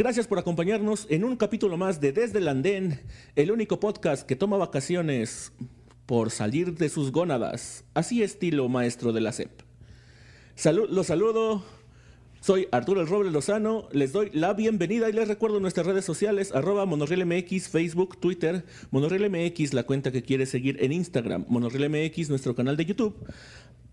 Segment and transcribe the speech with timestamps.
[0.00, 3.02] Gracias por acompañarnos en un capítulo más de Desde el Andén,
[3.36, 5.52] el único podcast que toma vacaciones
[6.06, 9.50] por salir de sus gónadas, así estilo maestro de la SEP.
[10.88, 11.62] los saludo,
[12.40, 16.50] soy Arturo El Roble Lozano, les doy la bienvenida y les recuerdo nuestras redes sociales,
[16.54, 21.44] arroba MX, Facebook, Twitter, MX, la cuenta que quiere seguir en Instagram,
[21.90, 23.14] MX, nuestro canal de YouTube,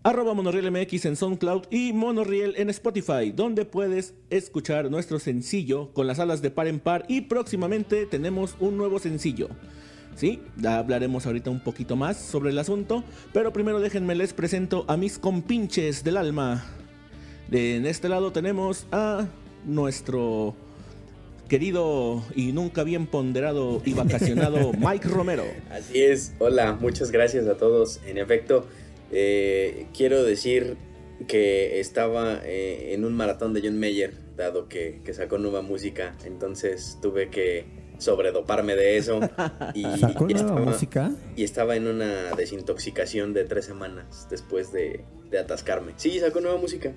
[0.02, 6.18] arroba MX en SoundCloud y Monoriel en Spotify, donde puedes escuchar nuestro sencillo con las
[6.18, 9.48] alas de par en par y próximamente tenemos un nuevo sencillo.
[10.14, 14.96] Sí, hablaremos ahorita un poquito más sobre el asunto, pero primero déjenme les presento a
[14.96, 16.64] mis compinches del alma.
[17.50, 19.26] En este lado tenemos a
[19.64, 20.54] nuestro
[21.48, 25.44] querido y nunca bien ponderado y vacacionado Mike Romero.
[25.70, 28.00] Así es, hola, muchas gracias a todos.
[28.06, 28.66] En efecto,
[29.10, 30.76] eh, quiero decir
[31.26, 36.98] que estaba eh, en un maratón de John Mayer, dado que, sacó nueva música, entonces
[37.02, 37.66] tuve que
[37.98, 39.20] sobredoparme de eso.
[39.74, 41.12] Y, ¿Sacó nueva música?
[41.36, 45.04] Y estaba en una desintoxicación de tres semanas después de,
[45.38, 45.92] atascarme.
[45.96, 46.92] Sí, sacó nueva música.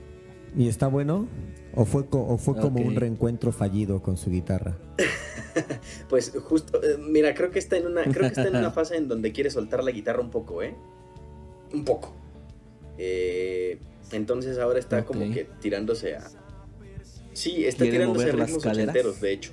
[0.56, 1.28] ¿Y está bueno?
[1.74, 4.78] ¿O fue, o fue como un reencuentro fallido con su guitarra?
[6.10, 8.98] pues justo, eh, mira, creo que está en una, creo que está en una fase
[8.98, 10.76] en donde quiere soltar la guitarra un poco, ¿eh?
[11.74, 12.14] Un poco.
[12.98, 13.80] Eh,
[14.12, 16.30] entonces ahora está como que tirándose a...
[17.34, 19.52] Sí, está tirándose a ritmos ochenteros, de hecho.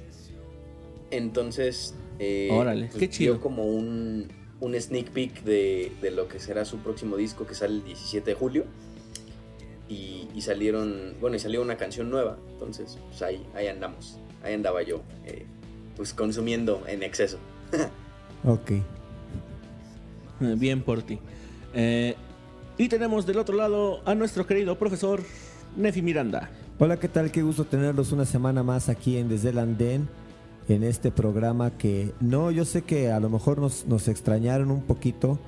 [1.11, 3.41] Entonces, eh, Órale, pues, qué chido.
[3.41, 4.29] como un,
[4.61, 8.31] un sneak peek de, de, lo que será su próximo disco que sale el 17
[8.31, 8.65] de julio.
[9.89, 12.39] Y, salieron, bueno, y salió una canción nueva.
[12.53, 14.19] Entonces, pues ahí, ahí andamos.
[14.43, 15.47] Ahí andaba yo, eh,
[15.97, 17.39] pues consumiendo en exceso.
[18.45, 18.71] ok.
[20.41, 21.19] Bien por ti.
[21.75, 22.15] Eh,
[22.77, 25.23] y tenemos del otro lado a nuestro querido profesor
[25.77, 26.51] Nefi Miranda.
[26.79, 27.31] Hola, ¿qué tal?
[27.31, 30.09] Qué gusto tenerlos una semana más aquí en Desde el Andén,
[30.69, 34.83] en este programa que no, yo sé que a lo mejor nos, nos extrañaron un
[34.83, 35.39] poquito,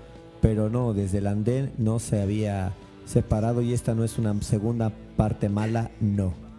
[0.41, 2.73] pero no, desde el Andén no se había
[3.07, 6.50] separado y esta no es una segunda parte mala, no.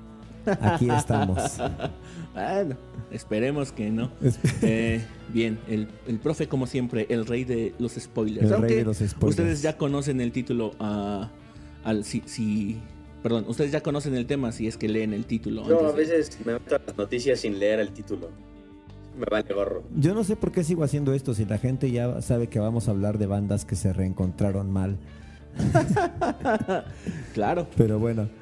[0.46, 1.57] Aquí estamos.
[2.34, 2.75] bueno,
[3.12, 4.12] esperemos que no.
[4.62, 5.02] Eh,
[5.34, 5.88] bien, el,
[6.19, 8.51] profe, como siempre, el rey de los spoilers.
[8.51, 9.24] El rey de los spoilers.
[9.24, 10.72] Ustedes ya conocen el título.
[10.80, 11.25] Uh,
[11.84, 12.80] al, si,
[13.24, 15.68] perdón, ustedes ya conocen el tema si es que leen el título.
[15.68, 18.30] No, a veces me meto las noticias sin leer el título.
[19.18, 19.84] Me vale gorro.
[19.96, 22.88] Yo no sé por qué sigo haciendo esto si la gente ya sabe que vamos
[22.88, 24.97] a hablar de bandas que se reencontraron mal.
[27.34, 27.68] claro.
[27.75, 28.41] Pero bueno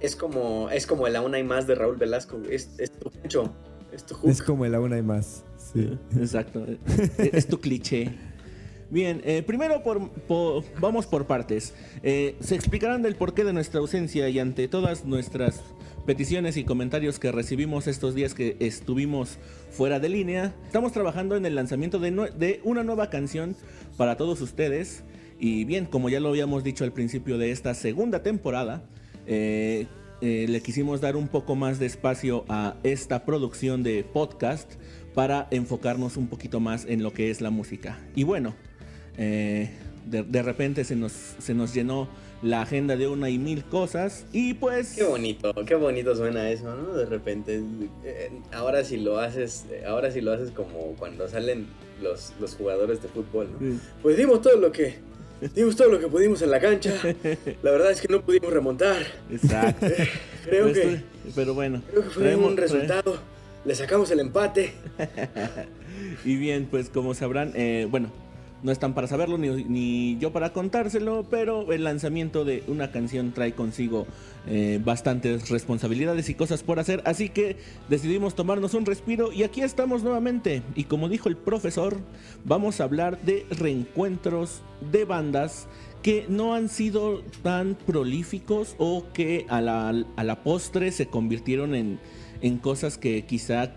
[0.00, 2.40] es, como es como el Aún hay más de Raúl Velasco.
[2.50, 3.52] Es, tu mucho.
[3.92, 5.44] Es Es como el Aún hay más.
[5.56, 5.98] Sí.
[6.18, 6.66] Exacto.
[7.18, 8.12] es, tu cliché.
[8.88, 11.74] Bien, eh, primero por, vamos por partes.
[12.02, 15.60] Eh, se explicarán del porqué de nuestra ausencia y ante todas nuestras
[16.06, 19.38] peticiones y comentarios que recibimos estos días que estuvimos
[19.72, 20.54] fuera de línea.
[20.64, 23.56] Estamos trabajando en el lanzamiento de, de una nueva canción
[23.96, 25.02] para todos ustedes.
[25.38, 28.84] Y bien, como ya lo habíamos dicho al principio de esta segunda temporada,
[29.26, 29.86] eh,
[30.20, 34.72] eh, le quisimos dar un poco más de espacio a esta producción de podcast
[35.14, 37.98] para enfocarnos un poquito más en lo que es la música.
[38.14, 38.54] Y bueno,
[39.18, 39.70] eh,
[40.06, 42.08] de, repente se nos, se nos llenó
[42.42, 44.94] la agenda de una y mil cosas y pues...
[44.94, 46.94] Qué bonito, qué bonito suena eso, ¿no?
[46.94, 47.62] De repente,
[48.52, 51.66] ahora si lo haces, ahora si lo haces como cuando salen
[52.02, 53.78] los, los jugadores de fútbol, ¿no?
[54.02, 54.96] Pues dimos todo lo que
[55.54, 56.94] Dimos todo lo que pudimos en la cancha.
[57.62, 59.02] La verdad es que no pudimos remontar.
[59.30, 59.86] Exacto.
[60.44, 61.00] creo que.
[61.34, 61.82] Pero bueno.
[61.90, 63.18] Creo que fue un resultado.
[63.64, 64.74] Le sacamos el empate.
[66.24, 68.12] y bien, pues como sabrán, eh, bueno,
[68.66, 73.52] no están para saberlo ni, yo para contárselo, pero el lanzamiento de una canción trae
[73.52, 74.08] consigo
[74.48, 77.56] eh, bastantes responsabilidades y cosas por hacer, así que
[77.88, 80.64] decidimos tomarnos un respiro y aquí estamos nuevamente.
[80.74, 81.96] Y como dijo el profesor,
[82.44, 85.68] vamos a hablar de reencuentros de bandas
[86.02, 92.00] que no han sido tan prolíficos o que a la, postre se convirtieron en,
[92.40, 93.76] en cosas que quizá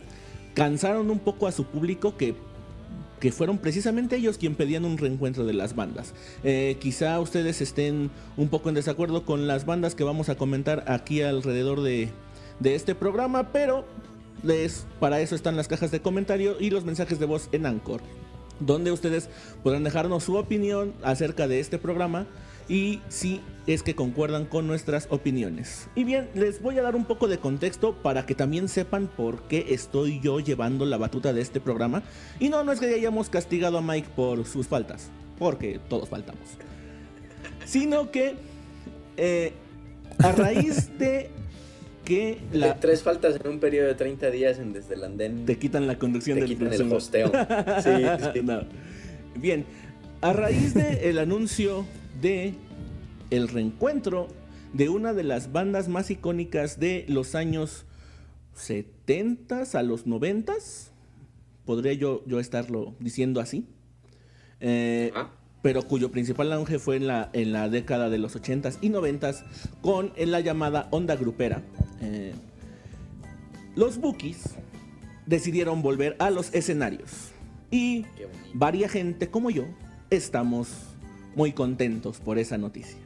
[0.56, 2.34] cansaron un poco a su público que
[3.20, 6.14] que fueron precisamente ellos quien pedían un reencuentro de las bandas.
[6.44, 10.86] Eh, quizá ustedes estén un poco en desacuerdo con las bandas que vamos a comentar
[10.88, 12.10] aquí alrededor de,
[12.64, 13.86] este programa, pero
[14.44, 18.02] les, para eso están las cajas de comentario y los mensajes de voz en Anchor,
[18.60, 19.30] donde ustedes
[19.64, 22.28] podrán dejarnos su opinión acerca de este programa
[22.70, 25.90] y si es que concuerdan con nuestras opiniones.
[25.96, 29.42] Y bien, les voy a dar un poco de contexto para que también sepan por
[29.44, 32.04] qué estoy yo llevando la batuta de este programa.
[32.40, 36.44] Y no, no es que hayamos castigado a Mike por sus faltas, porque todos faltamos.
[37.66, 38.36] Sino que
[39.18, 39.54] eh,
[40.20, 41.30] a raíz de
[42.06, 42.76] que la...
[42.80, 45.46] Tres faltas en un periodo de 30 días en Desde el Andén.
[45.46, 47.32] Te quitan la conducción te del quitan el hosteo.
[47.84, 48.42] sí,
[49.40, 49.66] Bien,
[50.22, 51.86] a raíz del el anuncio
[52.22, 52.54] de
[53.30, 54.28] el reencuentro
[54.74, 57.86] de una de las bandas más icónicas de los años
[58.54, 60.54] 70 a los 90,
[61.66, 63.66] podría yo, yo estarlo diciendo así.
[64.60, 65.32] Eh, ah
[65.62, 69.44] pero cuyo principal auge fue en la, en la década de los 80s y 90s
[69.82, 71.62] con en la llamada onda grupera.
[72.02, 72.34] Eh,
[73.76, 74.56] los Bookies
[75.26, 77.32] decidieron volver a los escenarios
[77.72, 78.06] y
[78.54, 79.66] varia gente como yo
[80.10, 80.70] estamos
[81.40, 82.98] muy contentos por esa noticia.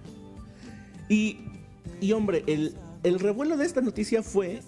[1.08, 1.38] Y,
[2.02, 4.62] y hombre, el, el revuelo de esta noticia fue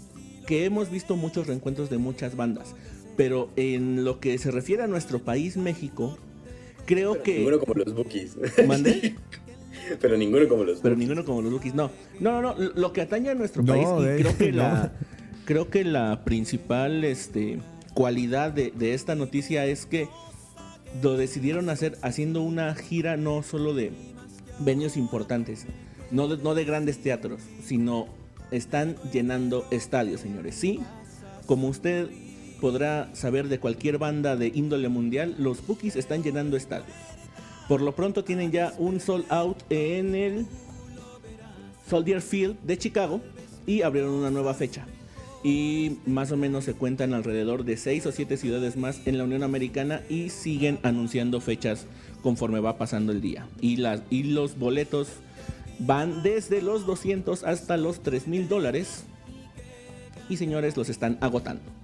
[0.45, 2.75] que hemos visto muchos reencuentros de muchas bandas,
[3.17, 6.15] pero en lo que se refiere a nuestro país, México,
[6.85, 7.39] creo que.
[7.39, 8.37] Ninguno como los Bookies.
[8.67, 9.15] ¿Mandé?
[10.01, 11.91] Pero ninguno como los Pero ninguno como los Bookies, no.
[12.19, 12.71] No, no, no.
[12.75, 14.93] Lo que atañe a nuestro país, y creo que la.
[15.45, 17.59] Creo que la principal este,
[17.93, 20.07] cualidad de, esta noticia es que
[21.01, 23.91] lo decidieron hacer haciendo una gira no solo de
[24.59, 25.65] venues importantes,
[26.11, 28.07] no de, no de grandes teatros, sino
[28.51, 30.55] están llenando estadios, señores.
[30.55, 30.79] Sí,
[31.45, 32.09] como usted
[32.61, 36.95] podrá saber de cualquier banda de índole mundial, los Bookies están llenando estadios.
[37.67, 40.45] Por lo pronto tienen ya un sold out en el
[41.89, 43.21] Soldier Field de Chicago
[43.65, 44.85] y abrieron una nueva fecha.
[45.45, 49.25] Y más o menos se cuentan alrededor de 6 o 7 ciudades más en la
[49.25, 51.85] Unión Americana y siguen anunciando fechas
[52.23, 53.47] conforme va pasando el día.
[53.61, 55.07] Y, las, y los boletos
[55.77, 59.03] van desde los 200 hasta los 3 mil dólares.
[60.29, 61.74] Y señores, los están agotando.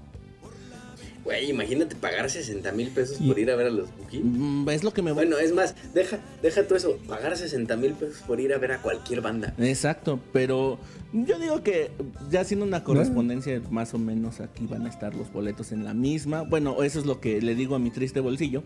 [1.23, 4.23] Güey, imagínate pagar 60 mil pesos por ir a ver a los Bookies.
[4.23, 7.93] Mm, es lo que me Bueno, es más, deja, deja todo eso, pagar 60 mil
[7.93, 9.53] pesos por ir a ver a cualquier banda.
[9.59, 10.79] Exacto, pero
[11.13, 11.91] yo digo que
[12.31, 15.93] ya haciendo una correspondencia, más o menos aquí van a estar los boletos en la
[15.93, 16.41] misma.
[16.41, 18.63] Bueno, eso es lo que le digo a mi triste bolsillo.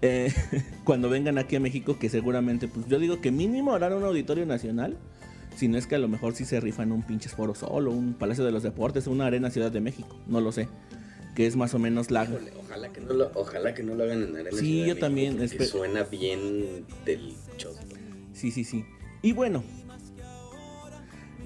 [0.00, 0.32] Eh,
[0.84, 4.46] cuando vengan aquí a México, que seguramente, pues yo digo que mínimo harán un auditorio
[4.46, 4.96] nacional.
[5.56, 8.14] Si no es que a lo mejor sí se rifan un pinches foro solo, un
[8.14, 10.16] Palacio de los Deportes, una Arena Ciudad de México.
[10.28, 10.68] No lo sé
[11.38, 12.26] que es más o menos la...
[12.58, 15.38] ojalá, que no lo, ojalá que no lo hagan en Arena Sí, yo también.
[15.38, 17.32] Que suena bien del
[18.32, 18.84] Sí, sí, sí.
[19.22, 19.62] Y bueno.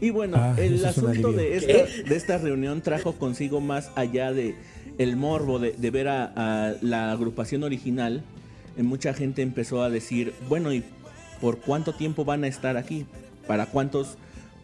[0.00, 4.54] Y bueno, ah, el asunto de esta, de esta reunión trajo consigo más allá de
[4.96, 8.24] el morbo de, ver a, la agrupación original.
[8.78, 10.84] Eh, mucha gente empezó a decir, bueno, ¿y
[11.38, 13.04] por cuánto tiempo van a estar aquí?
[13.46, 14.16] ¿Para cuántos,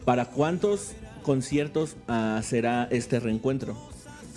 [0.06, 0.92] para cuántos
[1.22, 3.76] conciertos uh, será este reencuentro?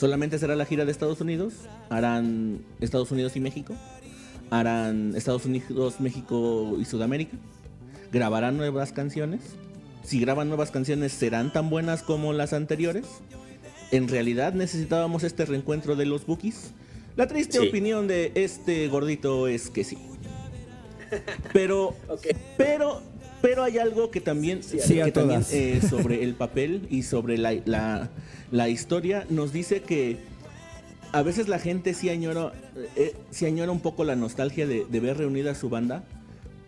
[0.02, 1.54] Solamente será la gira de Estados Unidos.
[1.92, 3.76] Harán Estados Unidos y México.
[4.50, 7.38] Harán Estados Unidos, México y Sudamérica.
[8.12, 9.42] Grabarán nuevas canciones.
[10.04, 13.06] Si graban nuevas canciones, ¿serán tan buenas como las anteriores?
[13.92, 16.72] ¿En realidad necesitábamos este reencuentro de los Bookies?
[17.16, 20.00] La triste opinión de este gordito es que sí.
[21.54, 21.94] Pero,
[22.58, 23.04] pero,
[23.42, 28.10] pero hay algo que también, eh, sobre el papel y sobre la
[28.52, 30.18] la historia nos dice que
[31.14, 32.54] a veces la gente sí añora,
[32.96, 36.04] eh, añora un poco la nostalgia de, ver reunida su banda,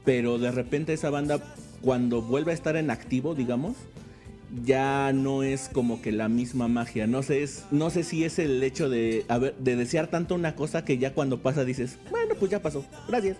[0.03, 1.39] pero de repente esa banda
[1.82, 3.75] cuando vuelve a estar en activo, digamos,
[4.63, 7.08] ya no es como que la misma magia.
[7.08, 9.25] No sé, es, no sé si es el hecho de,
[9.60, 13.38] de desear tanto una cosa que ya cuando pasa dices, bueno, pues ya pasó, gracias.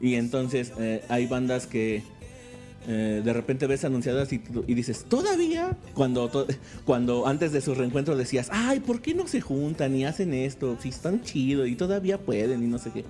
[0.00, 2.02] Y entonces eh, hay bandas que
[2.88, 4.38] eh, de repente ves anunciadas y,
[4.74, 6.46] dices, todavía, cuando,
[6.84, 10.76] cuando antes de su reencuentro decías, ay, ¿por qué no se juntan y hacen esto?
[10.80, 13.04] Si están chido y todavía pueden y no sé qué.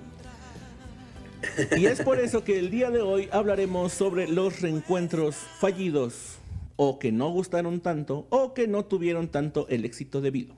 [1.77, 6.37] Y es por eso que el día de hoy hablaremos sobre los reencuentros fallidos
[6.75, 10.53] o que no gustaron tanto o que no tuvieron tanto el éxito debido.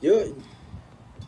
[0.00, 0.14] Yo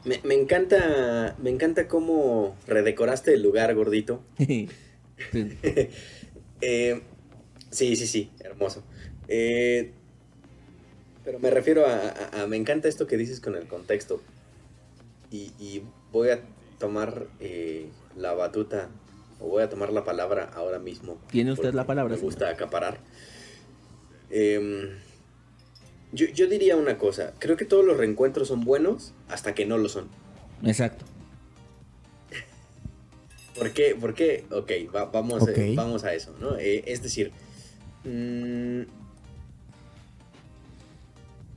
[0.04, 4.22] me, me encanta me encanta cómo redecoraste el lugar, gordito.
[6.66, 7.02] Eh,
[7.70, 7.94] sí.
[7.94, 8.82] sí, sí, hermoso.
[9.28, 9.92] Eh,
[11.24, 14.22] pero me refiero a, Me encanta esto que dices con el contexto.
[15.30, 16.40] Y, voy a
[16.78, 18.88] tomar eh, la batuta,
[19.40, 21.18] o voy a tomar la palabra ahora mismo.
[21.30, 22.14] Tiene usted la palabra.
[22.14, 22.98] Me gusta acaparar.
[24.30, 24.90] Em,
[26.12, 29.76] yo, yo diría una cosa, creo que todos los reencuentros son buenos hasta que no
[29.76, 30.08] lo son.
[30.62, 31.04] Exacto.
[33.56, 33.96] ¿Por qué?
[33.98, 34.44] ¿Por qué?
[34.50, 34.72] Ok,
[35.12, 36.56] vamos, eh, vamos a eso, ¿no?
[36.58, 37.32] Eh, es decir,
[38.04, 38.82] mm,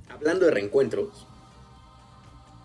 [0.10, 1.28] hablando de reencuentros,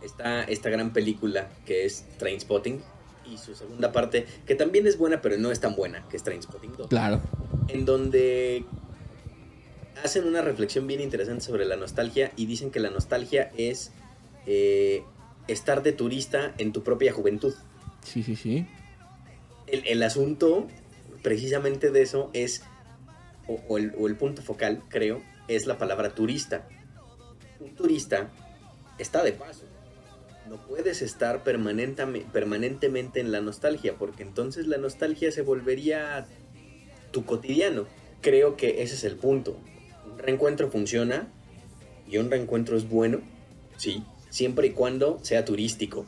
[0.03, 2.83] está esta gran película que es Trainspotting
[3.31, 6.23] y su segunda parte, que también es buena, pero no es tan buena, que es
[6.23, 6.89] Trainspotting 2.
[6.89, 7.21] Claro.
[7.69, 8.65] En donde
[10.05, 13.93] hacen una reflexión bien interesante sobre la nostalgia y dicen que la nostalgia es
[14.47, 15.05] eh,
[15.49, 17.55] estar de turista en tu propia juventud.
[18.05, 18.67] Sí, sí, sí.
[19.73, 20.69] El, asunto
[21.23, 22.63] precisamente de eso es,
[23.49, 26.69] o, el, o el punto focal, creo, es la palabra turista.
[27.59, 28.31] Un turista
[28.99, 29.65] está de paso.
[30.49, 36.27] No puedes estar permanentemente en la nostalgia, porque entonces la nostalgia se volvería
[37.11, 37.87] tu cotidiano.
[38.21, 39.57] Creo que ese es el punto.
[40.11, 41.29] Un reencuentro funciona
[42.09, 43.21] y un reencuentro es bueno,
[43.77, 46.05] sí, siempre y cuando sea turístico.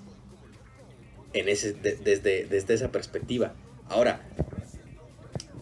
[1.35, 3.55] En ese, desde, desde esa perspectiva.
[3.89, 4.23] Ahora,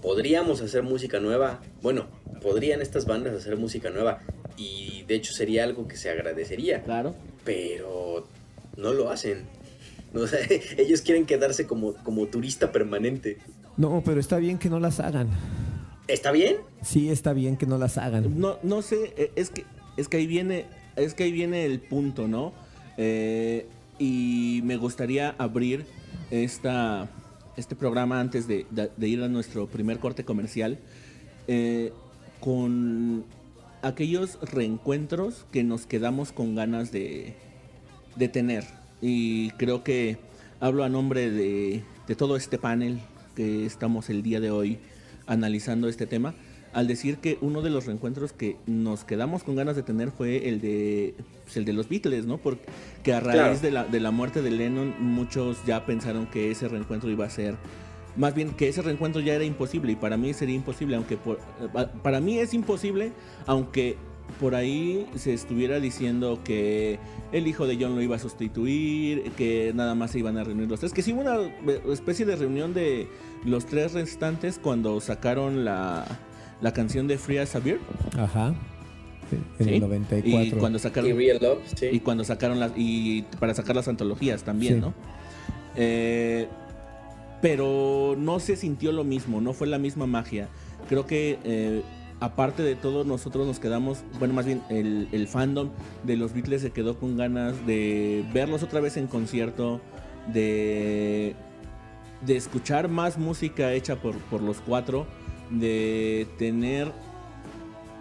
[0.01, 1.61] ¿podríamos hacer música nueva?
[1.83, 2.07] Bueno,
[2.41, 4.21] podrían estas bandas hacer música nueva
[4.57, 6.83] y de hecho sería algo que se agradecería.
[6.83, 7.15] Claro.
[7.45, 8.27] Pero
[8.77, 9.47] no lo hacen.
[10.77, 13.39] ellos quieren quedarse como, como turista permanente.
[13.77, 15.29] No, pero está bien que no las hagan.
[16.09, 16.57] ¿Está bien?
[16.83, 18.39] Sí, está bien que no las hagan.
[18.39, 19.65] No, no sé, eh, es que,
[19.97, 22.53] es que ahí viene, es que ahí viene el punto, ¿no?
[22.99, 23.67] Eh,
[23.99, 25.87] y me gustaría abrir
[26.31, 27.09] esta,
[27.57, 28.67] este programa antes de,
[28.99, 30.79] ir a nuestro primer corte comercial
[31.49, 31.93] eh,
[32.41, 33.25] con
[33.83, 37.37] aquellos reencuentros que nos quedamos con ganas de,
[38.17, 38.65] de tener.
[39.01, 40.19] Y creo que
[40.61, 43.01] hablo a nombre de, de todo este panel
[43.35, 44.79] que estamos el día de hoy
[45.27, 46.35] analizando este tema,
[46.73, 50.49] al decir que uno de los reencuentros que nos quedamos con ganas de tener fue
[50.49, 51.15] el de
[51.45, 52.39] pues, el de los Beatles, ¿no?
[52.39, 56.69] Porque a raíz de, la, de la muerte de Lennon muchos ya pensaron que ese
[56.69, 57.57] reencuentro iba a ser
[58.17, 61.39] más bien que ese reencuentro ya era imposible y para mí sería imposible, aunque por,
[62.03, 63.13] para mí es imposible,
[63.47, 63.97] aunque
[64.41, 66.99] por ahí se estuviera diciendo que
[67.33, 70.69] el hijo de John lo iba a sustituir, que nada más se iban a reunir
[70.69, 71.39] los tres, que sí hubo una
[71.93, 73.09] especie de reunión de
[73.45, 76.05] los tres restantes cuando sacaron la,
[76.63, 77.81] la canción de Free as a Beer.
[78.17, 78.55] Ajá.
[79.59, 80.41] en el 94.
[80.41, 81.87] Y cuando sacaron y, Real Love, sí.
[81.93, 84.95] y cuando sacaron las y para sacar las antologías también, ¿no?
[85.77, 86.49] Eh,
[87.41, 90.49] pero no se sintió lo mismo, no fue la misma magia.
[90.89, 91.83] Creo que eh,
[92.21, 95.71] aparte de todo, nosotros nos quedamos, bueno, más bien el, fandom
[96.05, 99.81] de los Beatles se quedó con ganas de verlos otra vez en concierto,
[100.33, 101.35] de,
[102.25, 105.07] de escuchar más música hecha por, por los cuatro,
[105.53, 106.93] de tener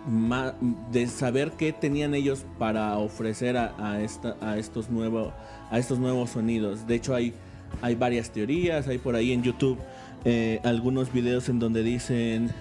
[0.07, 0.53] más,
[0.91, 5.33] de saber qué tenían ellos para ofrecer a, esta, a, estos nuevos,
[5.69, 6.87] a estos nuevos sonidos.
[6.87, 7.33] De hecho, hay,
[7.81, 9.77] hay varias teorías, hay por ahí en YouTube
[10.23, 12.51] eh, algunos videos en donde dicen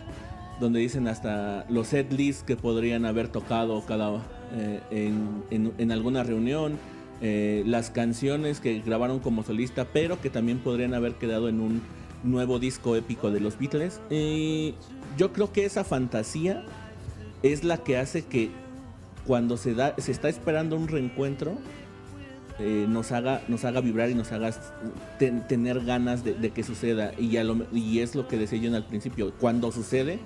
[0.60, 4.20] donde dicen hasta los set lists que podrían haber tocado cada
[4.54, 5.16] eh,
[5.50, 6.78] en, alguna reunión,
[7.22, 11.82] eh, las canciones que grabaron como solista, pero que también podrían haber quedado en un
[12.22, 14.00] nuevo disco épico de los Beatles.
[14.10, 14.74] Y
[15.16, 16.64] yo creo que esa fantasía
[17.42, 18.50] es la que hace que
[19.26, 21.58] cuando se da, se está esperando un reencuentro,
[22.58, 24.50] eh, nos haga nos haga vibrar y nos haga
[25.18, 27.38] tener ganas de, que suceda y
[27.72, 30.18] y es lo que decía yo al principio cuando sucede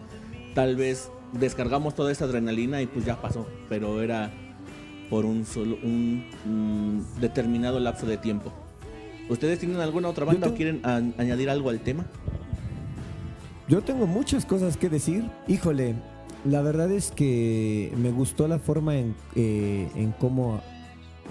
[0.52, 4.32] tal vez descargamos toda esa adrenalina y pues ya pasó, pero era
[5.10, 8.52] por un solo un, determinado lapso de tiempo.
[9.28, 12.04] ¿Ustedes tienen alguna otra banda o quieren añadir algo al tema?
[13.68, 15.24] Yo tengo muchas cosas que decir.
[15.48, 15.94] Híjole,
[16.44, 20.60] la verdad es que me gustó la forma en, eh, en cómo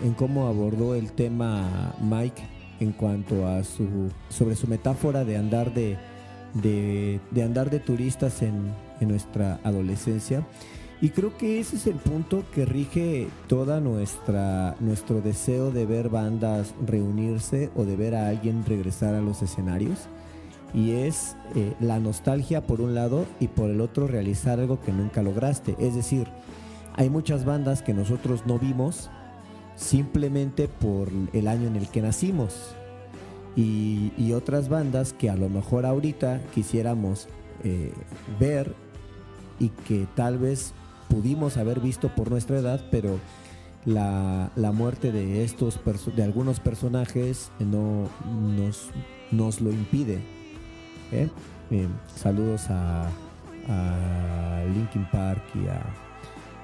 [0.03, 2.41] en cómo abordó el tema Mike
[2.79, 5.99] en cuanto a su sobre su metáfora de andar de,
[6.55, 10.45] de andar de turistas en, en nuestra adolescencia.
[11.03, 16.07] Y creo que ese es el punto que rige toda nuestra nuestro deseo de ver
[16.07, 20.07] bandas reunirse o de ver a alguien regresar a los escenarios.
[20.73, 24.93] Y es eh, la nostalgia por un lado y por el otro realizar algo que
[24.93, 25.75] nunca lograste.
[25.77, 26.29] Es decir,
[26.95, 29.09] hay muchas bandas que nosotros no vimos
[29.75, 32.75] simplemente por el año en el que nacimos.
[33.57, 37.27] Y, otras bandas que a lo mejor ahorita quisiéramos
[37.65, 37.91] eh,
[38.39, 38.73] ver
[39.59, 40.73] y que tal vez
[41.13, 43.19] pudimos haber visto por nuestra edad, pero
[43.85, 45.79] la, muerte de estos
[46.15, 48.09] de algunos personajes no
[48.57, 48.89] nos,
[49.31, 50.19] nos lo impide.
[51.11, 51.29] ¿eh?
[52.15, 53.09] saludos a,
[53.69, 55.83] a, Linkin Park y a,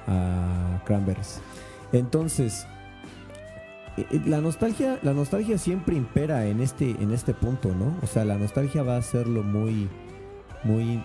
[0.07, 1.41] a Cranberries.
[1.91, 2.65] Entonces,
[3.97, 7.95] eh, eh, la nostalgia, la nostalgia siempre impera en este, en este punto, ¿no?
[8.01, 9.87] O sea, la nostalgia va a hacerlo muy,
[10.63, 11.03] muy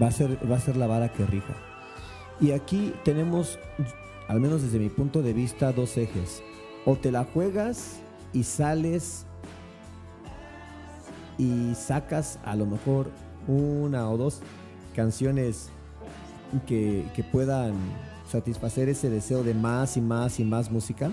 [0.00, 1.54] va a ser, va a ser la vara que rija.
[2.40, 3.58] Y aquí tenemos,
[4.28, 6.42] al menos desde mi punto de vista, dos ejes.
[6.84, 8.00] O te la juegas
[8.32, 9.26] y sales
[11.38, 13.10] y sacas a lo mejor
[13.46, 14.40] una o dos
[14.94, 15.70] canciones
[16.66, 17.74] que, que puedan
[18.30, 21.10] satisfacer ese deseo de más y más y más música.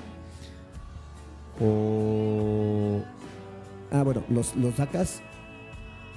[1.60, 3.02] O...
[3.92, 5.22] Ah, bueno, los, los sacas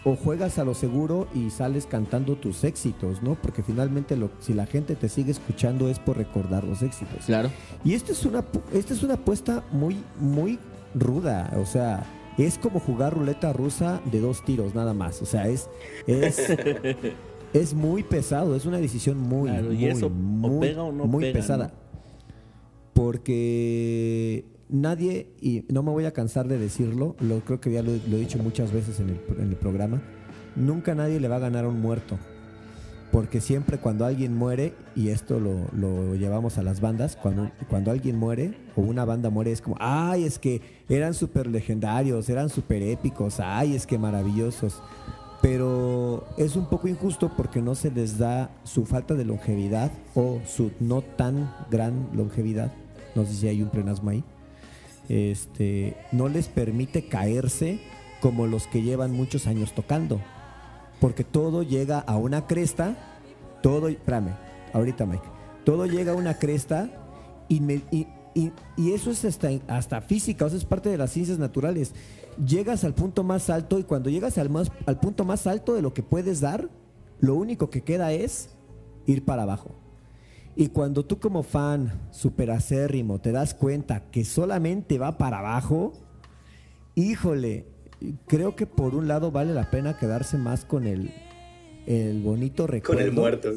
[0.04, 3.36] o juegas a lo seguro y sales cantando tus éxitos, ¿no?
[3.36, 7.24] Porque finalmente lo, si la gente te sigue escuchando es por recordar los éxitos.
[7.24, 7.50] Claro.
[7.84, 10.58] Y esta es una, esta es una apuesta muy, muy
[10.94, 11.50] ruda.
[11.56, 12.04] O sea,
[12.36, 15.22] es como jugar ruleta rusa de dos tiros, nada más.
[15.22, 15.70] O sea, es,
[16.06, 16.38] es,
[17.54, 20.74] es muy pesado, es una decisión muy, muy,
[21.06, 21.72] muy, pesada.
[22.92, 27.92] Porque nadie, y no me voy a cansar de decirlo, lo creo que ya lo,
[27.92, 30.02] he dicho muchas veces en el, programa,
[30.56, 32.18] nunca nadie le va a ganar a un muerto.
[33.12, 38.16] Porque siempre cuando alguien muere, y esto lo, llevamos a las bandas, cuando, cuando alguien
[38.16, 42.82] muere o una banda muere es como, ay, es que eran súper legendarios, eran súper
[42.82, 44.82] épicos, ay, es que maravillosos.
[45.42, 50.40] Pero es un poco injusto porque no se les da su falta de longevidad o
[50.46, 52.72] su no tan gran longevidad.
[53.14, 54.24] No sé si hay un plenasmo ahí
[55.08, 57.80] este, no les permite caerse
[58.20, 60.20] como los que llevan muchos años tocando.
[61.00, 62.96] Porque todo llega a una cresta,
[63.62, 64.34] todo, espérame,
[64.72, 65.24] ahorita Mike,
[65.64, 66.90] todo llega a una cresta
[67.48, 67.60] y,
[68.78, 69.24] eso es
[69.68, 71.92] hasta, física, eso es parte de las ciencias naturales.
[72.44, 76.02] Llegas al punto más alto y cuando llegas al punto más alto de lo que
[76.02, 76.70] puedes dar,
[77.20, 78.50] lo único que queda es
[79.06, 79.83] ir para abajo.
[80.56, 85.92] Y cuando tú como fan superacérrimo te das cuenta que solamente va para abajo,
[86.94, 87.66] híjole,
[88.26, 91.10] creo que por un lado vale la pena quedarse más con el,
[91.86, 93.00] el bonito recuerdo.
[93.00, 93.52] Con el muerto.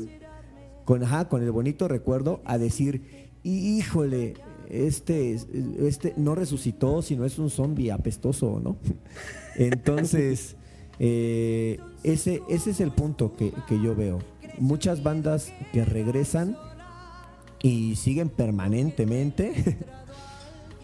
[0.85, 4.35] Con, ajá, con el bonito recuerdo a decir, híjole,
[4.69, 5.37] este,
[5.79, 8.77] este no resucitó, sino es un zombie apestoso, ¿no?
[9.55, 10.55] Entonces,
[10.99, 14.19] eh, ese, ese es el punto que, que yo veo.
[14.59, 16.57] Muchas bandas que regresan
[17.61, 19.77] y siguen permanentemente.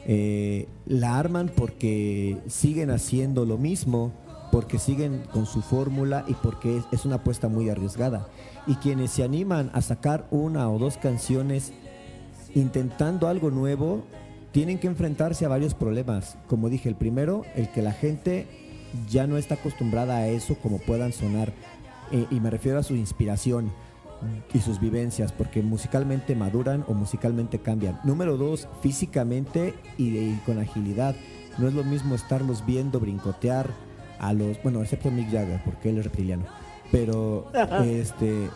[0.06, 4.12] Eh, la arman porque siguen haciendo lo mismo,
[4.52, 8.28] porque siguen con su fórmula y porque es, una apuesta muy arriesgada.
[8.68, 11.72] Y quienes se animan a sacar una o dos canciones
[12.54, 14.04] intentando algo nuevo,
[14.52, 16.38] tienen que enfrentarse a varios problemas.
[16.48, 18.46] Como dije, el primero, el que la gente
[19.10, 21.54] ya no está acostumbrada a eso como puedan sonar.
[22.12, 23.72] Eh, y me refiero a su inspiración
[24.54, 28.00] y sus vivencias, porque musicalmente maduran o musicalmente cambian.
[28.04, 31.16] Número dos, físicamente y, con agilidad.
[31.58, 33.70] No es lo mismo estarlos viendo brincotear
[34.20, 36.46] a los, bueno, excepto Mick Jagger, porque él es reptiliano.
[36.92, 37.52] Pero
[37.84, 38.50] este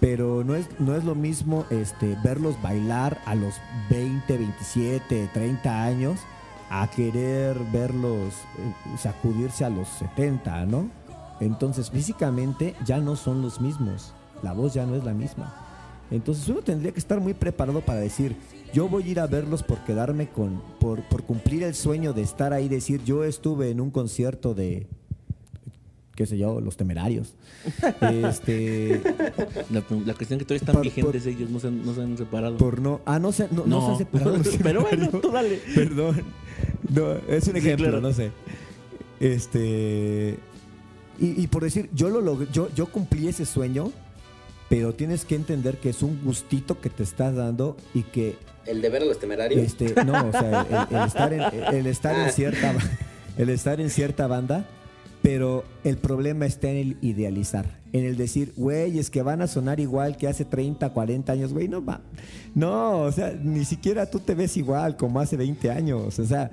[0.00, 3.54] pero no es, no es lo mismo este, verlos bailar a los
[3.88, 6.18] 20, 27, 30 años
[6.70, 10.90] a querer verlos eh, sacudirse a los 70, ¿no?
[11.38, 14.12] Entonces físicamente ya no son los mismos
[14.42, 15.54] la voz ya no es la misma.
[16.10, 18.36] Entonces uno tendría que estar muy preparado para decir,
[18.74, 22.22] yo voy a ir a verlos por quedarme con, por, por cumplir el sueño de
[22.22, 24.86] estar ahí, decir, yo estuve en un concierto de,
[26.14, 27.34] qué sé yo, los temerarios.
[28.00, 29.02] este,
[29.70, 29.82] la,
[30.14, 32.58] cuestión que todavía están vigentes ellos, no se, no se, han separado.
[32.58, 33.80] Por no, ah, no se, no, no.
[33.80, 34.38] se han separado.
[34.62, 35.60] Pero bueno, tú dale.
[35.74, 36.22] Perdón.
[36.90, 38.30] No, es un ejemplo, no sé.
[39.18, 40.38] Este,
[41.18, 43.92] y, y, por decir, yo lo logré, yo, yo cumplí ese sueño
[44.72, 48.36] pero tienes que entender que es un gustito que te estás dando y que...
[48.64, 49.60] ¿El de ver a los temerarios?
[49.60, 51.42] Este, no, o sea, el, estar, en,
[51.74, 52.74] el estar en cierta...
[53.36, 54.64] El estar en cierta banda,
[55.20, 59.46] pero el problema está en el idealizar, en el decir, güey, es que van a
[59.46, 62.00] sonar igual que hace 30, 40 años, güey, no va.
[62.54, 66.50] No, o sea, ni siquiera tú te ves igual como hace 20 años, o sea,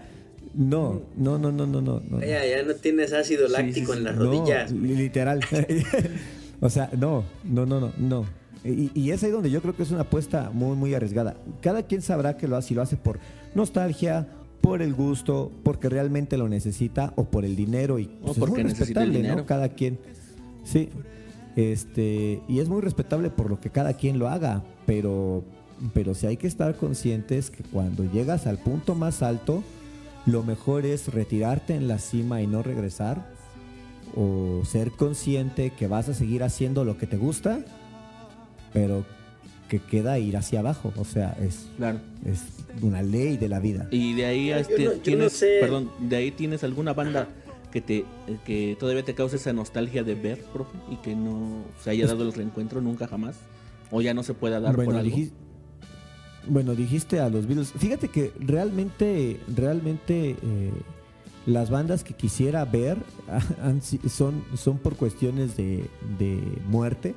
[0.54, 2.02] no, no, no, no, no, no.
[2.20, 4.74] Ya, ya no tienes ácido láctico en las rodillas.
[4.74, 5.40] literal.
[6.62, 8.26] O sea, no, no, no, no, no.
[8.64, 11.38] Y, es ahí donde yo creo que es una apuesta muy, muy arriesgada.
[11.62, 13.20] Cada quien sabrá que lo hace, si lo hace por
[13.56, 14.28] nostalgia,
[14.60, 18.66] por el gusto, porque realmente lo necesita o por el dinero y pues, o porque
[18.66, 19.38] necesita el dinero.
[19.38, 19.46] ¿no?
[19.46, 19.98] Cada quien.
[20.66, 20.90] Sí.
[21.56, 25.44] Este, y es muy respetable por lo que cada quien lo haga, pero
[25.94, 29.64] pero sí hay que estar conscientes que cuando llegas al punto más alto,
[30.26, 33.39] lo mejor es retirarte en la cima y no regresar
[34.16, 37.60] o ser consciente que vas a seguir haciendo lo que te gusta,
[38.74, 39.06] pero
[39.70, 40.92] que queda ir hacia abajo.
[40.98, 41.68] O sea, es,
[42.26, 42.44] es
[42.82, 43.88] una ley de la vida.
[43.92, 47.30] Y de ahí este, tienes, perdón, de ahí tienes alguna banda
[47.72, 48.06] que te
[48.46, 52.24] que todavía te causa esa nostalgia de ver, profe, y que no se haya dado
[52.24, 53.38] el reencuentro nunca jamás,
[53.92, 55.18] o ya no se pueda dar por algo.
[56.48, 57.72] bueno, dijiste a los Beatles.
[57.78, 60.72] Fíjate que realmente, realmente eh,
[61.50, 62.98] las bandas que quisiera ver
[64.10, 65.90] son, son por cuestiones de,
[66.68, 67.16] muerte.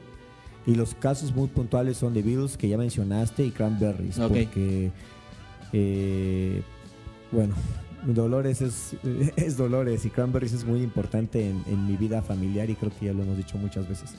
[0.64, 4.16] Y los casos muy puntuales son The Beatles, que ya mencionaste, y Cranberries.
[4.16, 4.92] Porque,
[5.73, 6.62] eh,
[7.33, 7.55] bueno,
[8.07, 8.95] Dolores es,
[9.37, 13.07] es Dolores y Cranberries es muy importante en, en, mi vida familiar y creo que
[13.07, 14.14] ya lo hemos dicho muchas veces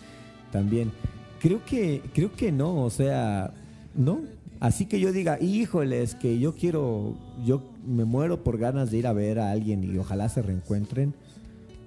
[0.51, 0.91] también.
[1.39, 3.53] Creo que, creo que no, o sea,
[3.95, 4.21] no.
[4.59, 9.07] Así que yo diga, híjoles, que yo quiero, yo me muero por ganas de ir
[9.07, 11.13] a ver a alguien y ojalá se reencuentren.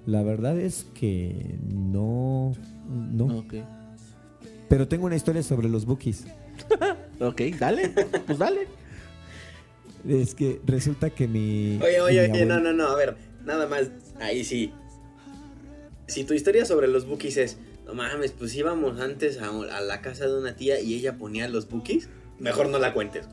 [0.05, 2.53] La verdad es que no,
[2.87, 3.45] no.
[4.69, 6.25] Pero tengo una historia sobre los bookies.
[7.19, 7.89] ok, dale,
[8.25, 8.67] pues dale.
[10.07, 11.79] Es que resulta que mi.
[11.83, 14.71] Oye, oye, oye, no, no, no, a ver, nada más, ahí sí.
[16.07, 20.27] Si tu historia sobre los bookies es, no mames, pues íbamos antes a, la casa
[20.27, 23.25] de una tía y ella ponía los bookies, mejor no la cuentes.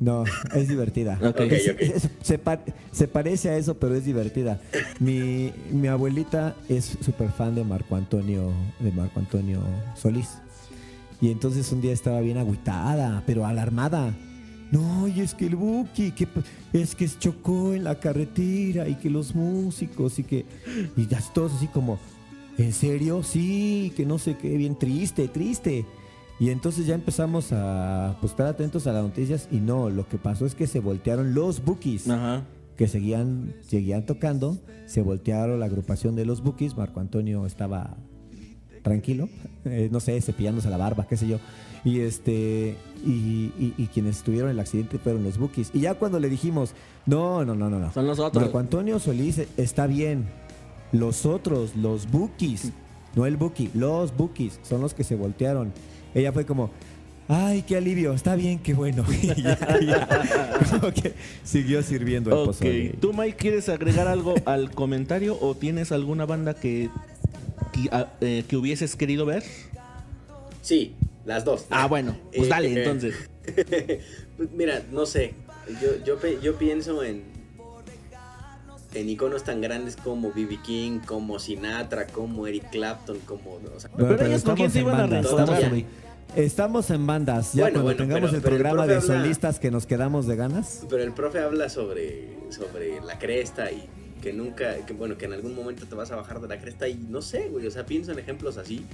[0.00, 1.18] No, es divertida.
[2.22, 2.40] se,
[2.92, 4.60] se, parece a eso, pero es divertida.
[5.00, 9.60] Mi, mi abuelita es súper fan de Marco Antonio, de Marco Antonio
[9.96, 10.38] Solís.
[11.20, 14.14] Y entonces un día estaba bien agüitada, pero alarmada.
[14.70, 16.28] No, y es que el Buki, que
[16.72, 20.44] es que chocó en la carretera y que los músicos y que.
[20.96, 21.98] Y todos así como,
[22.56, 23.22] ¿en serio?
[23.22, 25.86] Sí, que no sé qué, bien triste, triste.
[26.40, 30.18] Y entonces ya empezamos a pues, estar atentos a las noticias y no, lo que
[30.18, 32.08] pasó es que se voltearon los Bookies.
[32.76, 37.96] Que seguían, seguían tocando, se voltearon la agrupación de los Bookies, Marco Antonio estaba
[38.82, 39.28] tranquilo,
[39.64, 41.38] eh, no sé, cepillándose la barba, qué sé yo.
[41.84, 45.70] Y este y, quienes tuvieron el accidente fueron los Bookies.
[45.74, 46.72] Y ya cuando le dijimos,
[47.06, 47.92] no, no, no, no, no.
[47.92, 48.44] Son los otros.
[48.44, 50.28] Marco Antonio Solís está bien.
[50.92, 52.72] Los otros, los Bookies,
[53.14, 55.72] no el Bookie, los Bookies son los que se voltearon.
[56.14, 56.70] Ella fue como,
[57.28, 59.04] ay, qué alivio, está bien, qué bueno.
[61.44, 62.94] siguió sirviendo el okay.
[63.00, 66.90] ¿Tú, Mike, quieres agregar algo al comentario o tienes alguna banda que,
[67.72, 69.44] que, ah, eh, que hubieses querido ver?
[70.62, 70.94] Sí,
[71.24, 71.66] las dos.
[71.70, 73.14] Ah, bueno, pues eh, dale, eh, entonces.
[74.54, 75.34] Mira, no sé.
[75.82, 77.24] Yo, yo, yo pienso en,
[78.94, 80.58] en iconos tan grandes como B.B.
[80.62, 83.58] King, como Sinatra, como Eric Clapton, como.
[83.96, 85.58] pero, ellos con quién se iban a estamos,
[86.36, 87.52] estamos en bandas.
[87.52, 90.84] Ya cuando tengamos el programa de solistas que nos quedamos de ganas.
[90.88, 93.88] Pero el profe habla sobre, sobre la cresta y
[94.22, 96.88] que nunca, que bueno, que en algún momento te vas a bajar de la cresta
[96.88, 97.66] y no sé, güey.
[97.66, 98.84] O sea, pienso en ejemplos así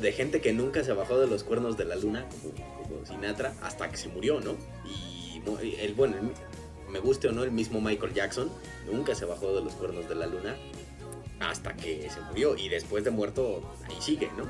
[0.00, 3.88] de gente que nunca se bajó de los cuernos de la luna, como, Sinatra, hasta
[3.88, 4.56] que se murió, ¿no?
[4.84, 6.16] Y el, bueno,
[6.92, 8.50] me guste o no, el mismo Michael Jackson
[8.90, 10.54] nunca se bajó de los cuernos de la luna
[11.40, 14.44] hasta que se murió y después de muerto ahí sigue, ¿no?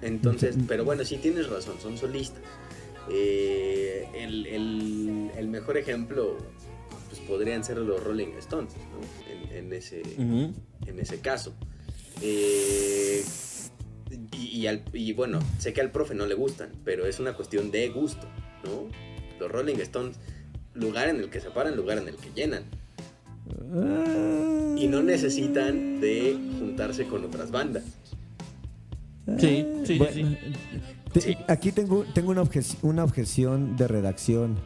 [0.00, 2.42] Entonces, pero bueno, sí tienes razón, son solistas.
[3.08, 6.38] Eh, el, mejor ejemplo
[7.08, 9.54] pues podrían ser los Rolling Stones, ¿no?
[9.54, 11.54] En, ese, en ese caso.
[12.22, 13.22] Eh,
[14.32, 18.26] y, bueno, sé que al profe no le gustan, pero es una cuestión de gusto,
[18.64, 18.88] ¿no?
[19.38, 20.18] Los Rolling Stones,
[20.74, 22.64] lugar en el que se paran, lugar en el que llenan.
[24.76, 27.84] Y no necesitan de juntarse con otras bandas.
[29.38, 30.00] Sí, sí,
[31.20, 31.36] sí.
[31.48, 32.42] Aquí tengo, tengo una,
[32.82, 34.58] una objeción de redacción.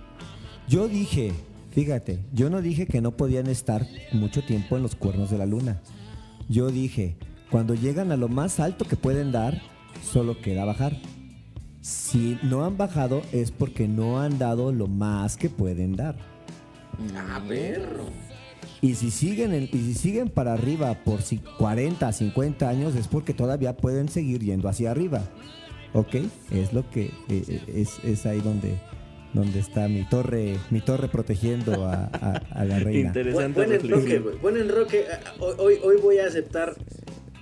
[0.68, 1.32] Yo dije,
[1.72, 5.46] fíjate, yo no dije que no podían estar mucho tiempo en los cuernos de la
[5.46, 5.80] luna.
[6.48, 7.16] Yo dije,
[7.50, 9.60] cuando llegan a lo más alto que pueden dar,
[10.02, 10.96] solo queda bajar.
[11.86, 16.16] Si no han bajado es porque no han dado lo más que pueden dar.
[17.14, 18.06] Ah, perro.
[18.80, 21.20] Y si siguen y si siguen para arriba por
[21.58, 25.22] 40, 50 años es porque todavía pueden seguir yendo hacia arriba.
[25.92, 26.16] ¿Ok?
[26.50, 28.74] Es lo que eh, eh, es, ahí donde
[29.32, 32.10] donde está mi torre mi torre protegiendo a,
[32.64, 33.10] la reina.
[33.10, 33.64] Interesante.
[33.64, 35.04] Buen, enroque, buen enroque.
[35.38, 36.74] Hoy, hoy voy a aceptar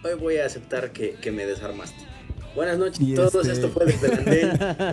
[0.05, 2.13] hoy voy a aceptar que, me desarmaste.
[2.55, 4.09] Buenas noches a todos, este esto fue desde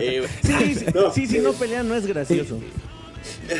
[0.00, 0.74] eh, sí,
[1.14, 2.58] sí, si no pelean no es gracioso.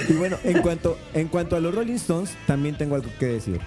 [0.08, 3.60] Y bueno, en cuanto, en cuanto a los Rolling Stones, también tengo algo que decir.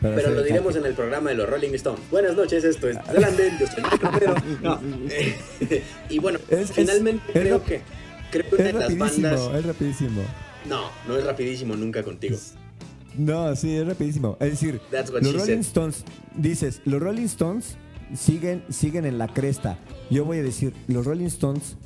[0.00, 2.00] Pero lo diremos en el programa de los Rolling Stones.
[2.10, 3.82] Buenas noches, esto es Delandén, yo soy
[4.18, 4.80] pero no.
[6.08, 6.40] y bueno,
[6.72, 7.82] finalmente creo que
[8.32, 9.40] creo que es las bandas.
[9.54, 10.22] Es rapidísimo.
[10.68, 12.36] No, no es rapidísimo nunca contigo.
[13.16, 14.36] No, sí, es rapidísimo.
[14.40, 16.04] Es decir, los Rolling Stones,
[16.34, 17.76] dices, los Rolling Stones
[18.14, 19.78] siguen, siguen en la cresta.
[20.10, 21.76] Yo voy a decir, los Rolling Stones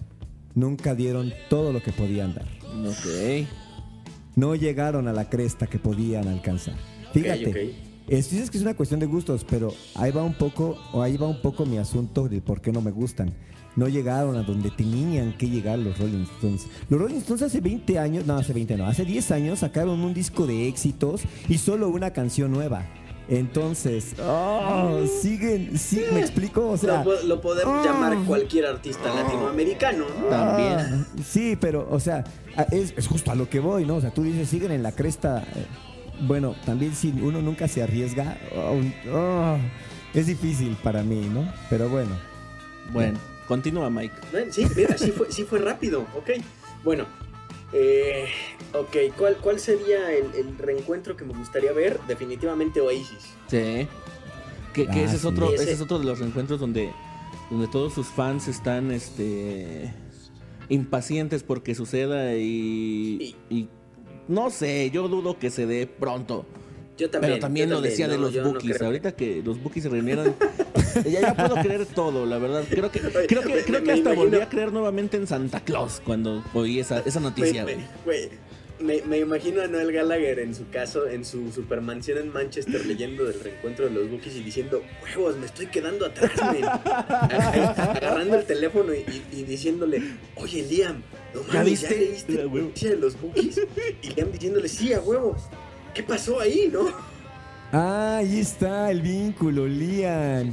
[0.55, 2.47] nunca dieron todo lo que podían dar.
[2.87, 3.47] Ok.
[4.37, 6.75] No llegaron a la cresta que podían alcanzar.
[7.13, 7.75] Fíjate.
[8.07, 11.17] Es, dices que es una cuestión de gustos, pero ahí va un poco, o ahí
[11.17, 13.33] va un poco mi asunto de por qué no me gustan
[13.77, 16.67] no llegaron a donde tenían que llegar los Rolling Stones.
[16.89, 20.15] Los Rolling Stones hace 20 años, no, hace 20 no, hace 10 años sacaron un
[20.15, 22.87] disco de éxitos y solo una canción nueva.
[23.29, 27.83] Entonces, oh, siguen, sí, me explico, o sea, lo, podemos ah.
[27.85, 30.79] llamar cualquier artista latinoamericano, También.
[30.79, 32.23] Ah, sí, pero, o sea,
[32.71, 33.97] es, justo a lo que voy, ¿no?
[33.97, 35.43] O sea, tú dices, siguen en la cresta.
[35.57, 35.67] Eh,
[36.27, 39.57] bueno, también si uno nunca se arriesga, oh,
[40.13, 41.51] es difícil para mí, ¿no?
[41.71, 42.11] Pero bueno.
[42.93, 44.15] Bueno, continúa, Mike.
[44.51, 46.31] Sí, mira, sí fue, sí fue rápido, ok.
[46.85, 47.07] Bueno,
[47.75, 48.27] eh,
[48.73, 51.99] ok, ¿cuál, cuál sería el, reencuentro que me gustaría ver?
[52.07, 53.35] Definitivamente Oasis.
[53.49, 53.89] Sí.
[54.73, 55.73] Que, ah, ese, es otro, ese...
[55.73, 56.93] es otro de los reencuentros donde,
[57.51, 59.93] donde todos sus fans están este
[60.69, 63.69] impacientes porque suceda y, y,
[64.29, 66.47] no sé, yo dudo que se dé pronto.
[66.97, 67.33] Yo también.
[67.33, 68.81] Pero también lo decía de los bookies.
[68.81, 70.35] Ahorita que los bookies se reunieron,
[71.05, 72.65] ya, ya, puedo creer todo, la verdad.
[72.69, 76.45] Creo que, creo que, creo que hasta volví a creer nuevamente en Santa Claus cuando
[76.55, 77.65] oí esa, esa noticia,
[78.05, 78.31] güey.
[78.81, 83.25] Me, me, imagino a Noel Gallagher en su caso, en su supermansión en Manchester, leyendo
[83.25, 86.65] del reencuentro de los Bookies y diciendo, huevos, me estoy quedando atrás, men.
[86.65, 90.03] Agarrando el teléfono y, diciéndole,
[90.35, 91.03] oye, Liam,
[91.33, 93.61] no mames, ¿ya, leíste la noticia de los Bookies?
[94.03, 95.37] Y Liam diciéndole, sí, a huevo,
[95.95, 96.89] ¿qué pasó ahí, no?
[97.73, 100.53] Ah, ahí está el vínculo, Liam.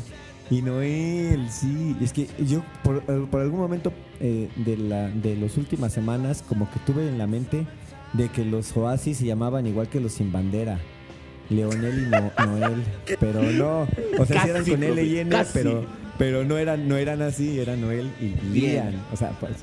[0.52, 1.96] Y Noel, sí.
[2.02, 6.70] Es que yo por, eh, algún momento eh, de, la, de las últimas semanas como
[6.70, 7.66] que tuve en la mente
[8.12, 10.78] de que los Oasis se llamaban igual que los Sin Bandera.
[11.50, 12.84] Leonel y Noel.
[13.20, 13.88] Pero no.
[14.20, 15.86] O sea, eran con L y N, pero,
[16.18, 18.94] pero no eran, no eran así, eran Noel y Lian.
[19.14, 19.54] O sea, pues,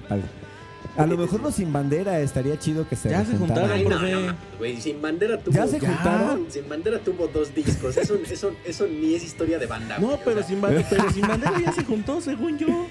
[0.98, 4.80] a lo mejor los sin bandera estaría chido que se Ya se juntaron, güey.
[4.80, 5.54] sin bandera tuvo.
[5.54, 6.46] ¿Ya se juntaron?
[6.50, 7.96] Sin bandera tuvo dos discos.
[7.96, 9.98] Eso, eso, eso ni es historia de banda.
[9.98, 12.86] No, pero, sin bandera, pero sin bandera ya se juntó, según yo.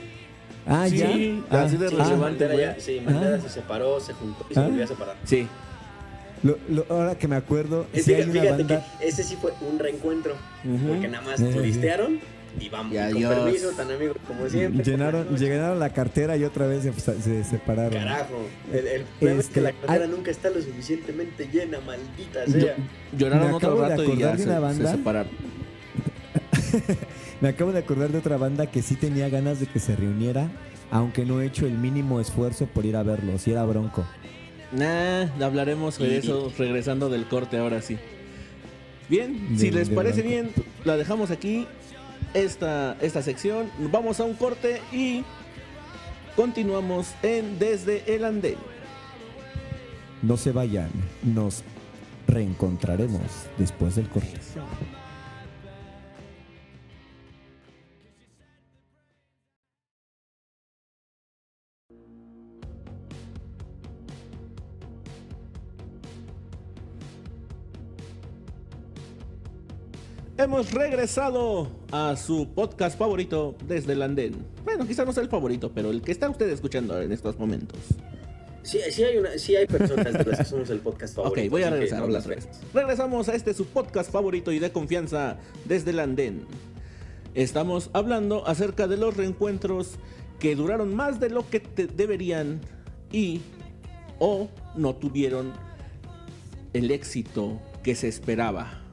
[0.65, 1.09] Ah, sí, ya.
[1.49, 3.41] Ah, así de relevante, bandera ya, sí, bandera ah.
[3.41, 5.15] se separó, se juntó y se volvió a separar.
[5.25, 5.47] Sí.
[6.43, 10.35] Lo, lo, ahora que me acuerdo, es, fíjate, fíjate que ese sí fue un reencuentro.
[10.87, 12.19] Porque nada más turistearon
[12.59, 14.83] y vamos, con permiso, tan amigos como siempre.
[14.83, 17.93] Llenaron, llenaron la cartera y otra vez se, separaron.
[17.93, 22.75] Carajo, el, el problema es que la cartera nunca está lo suficientemente llena, maldita sea.
[23.17, 25.31] Lloraron otro rato y ya de una banda, se separaron.
[27.41, 30.49] me acabo de acordar de otra banda que sí tenía ganas de que se reuniera,
[30.91, 34.05] aunque no he hecho el mínimo esfuerzo por ir a verlos, y era Bronco.
[34.71, 37.97] Nah, hablaremos de eso regresando del corte ahora sí.
[39.09, 40.49] Bien, si les parece bien,
[40.83, 41.65] la dejamos aquí
[42.33, 43.69] esta, esta sección.
[43.91, 45.23] Vamos a un corte y
[46.35, 48.57] continuamos en Desde el Andén.
[50.21, 50.89] No se vayan,
[51.23, 51.63] nos
[52.27, 53.21] reencontraremos
[53.57, 54.39] después del corte.
[70.39, 74.35] Hemos regresado a su podcast favorito desde el andén.
[74.63, 77.79] Bueno, quizás no sea el favorito, pero el que está usted escuchando en estos momentos.
[78.61, 81.41] Sí, sí hay, una, sí hay personas de las que somos el podcast favorito.
[81.41, 82.07] Ok, voy a regresar.
[82.71, 86.45] Regresamos a este su podcast favorito y de confianza desde el andén.
[87.33, 89.95] Estamos hablando acerca de los reencuentros
[90.37, 91.61] que duraron más de lo que
[91.95, 92.61] deberían
[93.11, 93.41] y
[94.19, 95.51] o no tuvieron
[96.73, 98.86] el éxito que se esperaba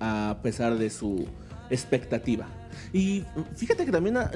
[0.00, 1.26] a pesar de su
[1.70, 2.48] expectativa.
[2.92, 3.24] Y
[3.56, 4.30] fíjate que también ah,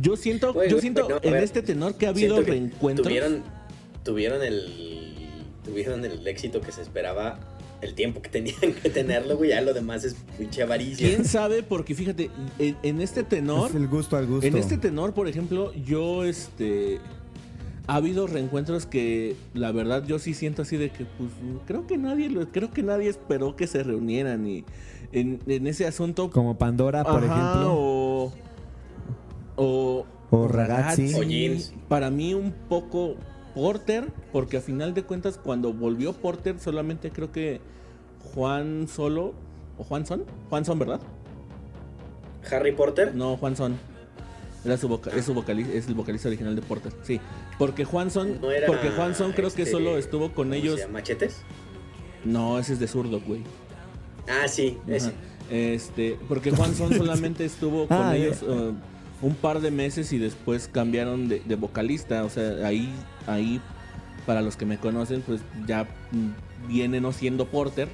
[0.00, 3.06] yo siento, yo siento en este tenor que ha habido reencuentros.
[3.06, 3.42] Tuvieron,
[4.04, 4.98] tuvieron el
[5.64, 7.38] tuvieron el éxito que se esperaba
[7.80, 9.50] el tiempo que tenían que tenerlo, güey.
[9.50, 11.06] Ya lo demás es pinche avaricia.
[11.06, 11.62] ¿Quién sabe?
[11.62, 13.70] Porque fíjate, en, este tenor.
[13.70, 14.46] Es el gusto al gusto.
[14.46, 16.98] En este tenor, por ejemplo, yo este
[17.86, 21.30] ha habido reencuentros que la verdad yo sí siento así de que pues
[21.66, 24.64] creo que nadie creo que nadie esperó que se reunieran y
[25.12, 26.30] en, ese asunto.
[26.30, 27.74] Como Pandora por ejemplo.
[27.74, 28.32] o
[29.56, 31.12] o, o ragazzi,
[31.88, 33.16] para mí un poco
[33.54, 37.60] Porter porque a final de cuentas cuando volvió Porter solamente creo que
[38.34, 39.34] Juan Solo
[39.76, 41.00] o Juan Son Juan Son verdad
[42.52, 43.76] Harry Porter no Juan Son.
[44.64, 47.20] Era su es, su vocalista, es el vocalista original de Porter, sí.
[47.58, 50.80] Porque Juanson, porque Juanson creo que este, solo estuvo con ellos.
[50.90, 51.42] ¿Machetes?
[52.24, 53.42] No, ese es de zurdo, güey.
[54.28, 55.12] Ah, sí, ese.
[55.50, 58.74] Este, porque Juanson solamente estuvo con ah, ellos uh,
[59.22, 62.24] un par de meses y después cambiaron de, vocalista.
[62.24, 62.92] O sea, ahí,
[63.26, 63.60] ahí,
[64.26, 65.86] para los que me conocen, pues ya
[66.68, 67.88] vienen no siendo Porter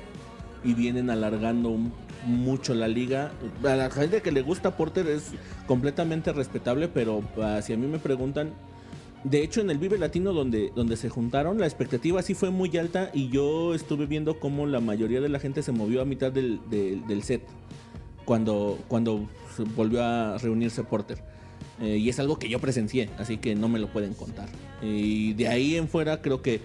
[0.65, 1.93] y vienen alargando un
[2.27, 3.33] mucho la liga.
[3.63, 5.33] A la gente que le gusta Porter es
[5.67, 8.53] completamente respetable, pero ah, si a mí me preguntan,
[9.25, 12.77] de hecho en el Vive Latino donde, donde se juntaron, la expectativa sí fue muy
[12.77, 16.31] alta y yo estuve viendo cómo la mayoría de la gente se movió a mitad
[16.31, 17.43] del, del, set.
[18.27, 19.27] cuando, cuando
[19.75, 21.19] volvió a reunirse Porter.
[21.81, 24.49] Eh, y es algo que yo presencié, así que no me lo pueden contar.
[24.83, 26.61] Y de ahí en fuera creo que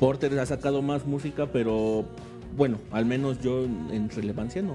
[0.00, 2.06] Porter ha sacado más música, pero
[2.56, 4.74] bueno, al menos yo en relevancia no,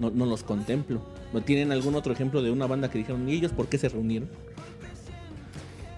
[0.00, 1.00] no, no los contemplo.
[1.32, 3.88] ¿No tienen algún otro ejemplo de una banda que dijeron, ¿y ellos por qué se
[3.88, 4.28] reunieron?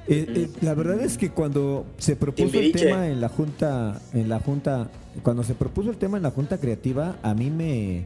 [0.07, 4.29] Eh, eh, la verdad es que cuando se propuso el tema en la junta, en
[4.29, 4.91] la junta,
[5.23, 8.05] cuando se propuso el tema en la junta creativa, a mí me,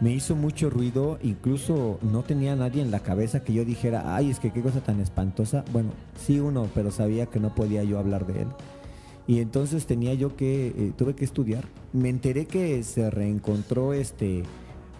[0.00, 4.30] me hizo mucho ruido, incluso no tenía nadie en la cabeza que yo dijera, ay,
[4.30, 5.64] es que qué cosa tan espantosa.
[5.72, 5.90] Bueno,
[6.24, 8.48] sí uno, pero sabía que no podía yo hablar de él.
[9.26, 11.64] Y entonces tenía yo que, eh, tuve que estudiar.
[11.92, 14.42] Me enteré que se reencontró este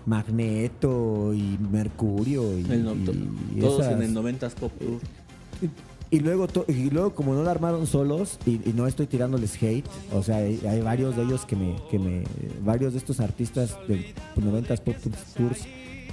[0.07, 2.63] Magneto y Mercurio y,
[3.61, 5.01] todos en el 90s Pop Tour.
[6.13, 10.25] Y luego, y luego como no la armaron solos, y, no estoy tirándoles hate, o
[10.25, 12.25] sea, hay, varios de ellos que me, que me,
[12.63, 14.97] varios de estos artistas del 90s Pop
[15.37, 15.67] Tours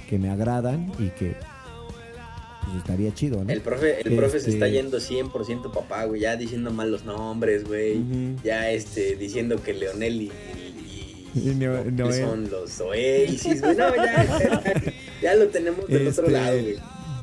[0.08, 1.34] que me agradan y que
[2.64, 3.52] pues estaría chido, ¿no?
[3.52, 7.04] El profe, el profe se está este yendo 100% papá, güey, ya diciendo mal los
[7.04, 8.00] nombres, güey,
[8.44, 10.32] ya este, diciendo que Leonel y,
[12.12, 14.62] son los Oasis, güey, no, ya,
[15.22, 16.76] ya, lo tenemos del otro este, lado, güey.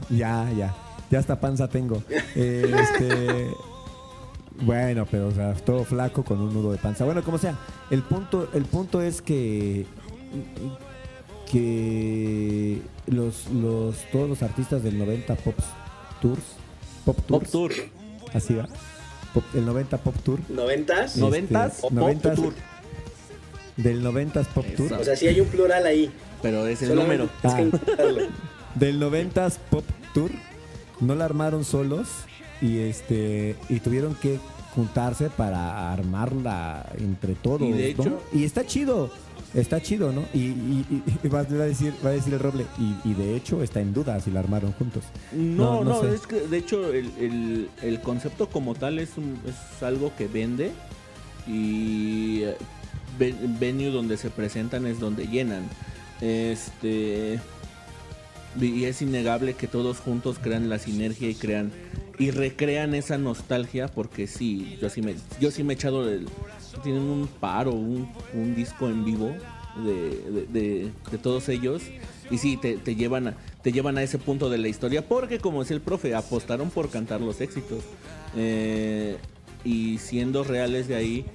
[0.09, 0.84] Ya, ya.
[1.11, 2.01] Ya hasta panza tengo.
[2.35, 3.51] Este,
[4.61, 7.05] bueno, pero o sea, todo flaco con un nudo de panza.
[7.05, 7.57] Bueno, como sea,
[7.89, 9.85] el punto, el punto es que
[11.51, 15.55] que los, los todos los artistas del 90 Pop
[16.21, 16.41] Tours,
[17.05, 17.71] Pop Tours, Tour.
[18.33, 18.67] así va.
[19.53, 20.39] el 90 Pop Tour.
[20.49, 21.17] ¿90s?
[21.17, 21.81] ¿90s?
[21.81, 22.53] Pop, Tour.
[23.77, 24.93] Del 90s Pop Tour.
[24.93, 26.11] O sea, sí hay un plural ahí.
[26.41, 27.29] Pero es el número.
[27.43, 27.61] Ah.
[28.75, 30.31] del 90s Pop Tour
[31.01, 32.07] no la armaron solos
[32.61, 34.39] y este y tuvieron que
[34.75, 37.61] juntarse para armarla entre todos.
[37.61, 39.09] Y, de hecho, y está chido,
[39.53, 40.25] está chido, ¿no?
[40.33, 40.53] Y,
[41.33, 42.65] va, a decir, va a decir el Roble,
[43.03, 45.03] y, de hecho está en duda si la armaron juntos.
[45.31, 49.11] No, no, es que de hecho el, el, concepto como tal es,
[49.47, 50.71] es algo que vende
[51.47, 52.57] y eh,
[53.17, 55.69] venue donde se presentan es donde llenan.
[56.21, 57.39] Este
[58.59, 61.71] y es innegable que todos juntos crean la sinergia y crean
[62.17, 66.27] y recrean esa nostalgia porque sí, yo sí me, yo sí me he echado el,
[66.83, 69.33] tienen un paro, un, un disco en vivo
[69.83, 71.81] de, de, todos ellos
[72.31, 75.39] y sí, te, te, llevan a, te llevan a ese punto de la historia porque
[75.39, 77.83] como es el profe, apostaron por cantar los éxitos
[78.37, 79.17] eh,
[79.63, 81.25] y siendo reales de ahí,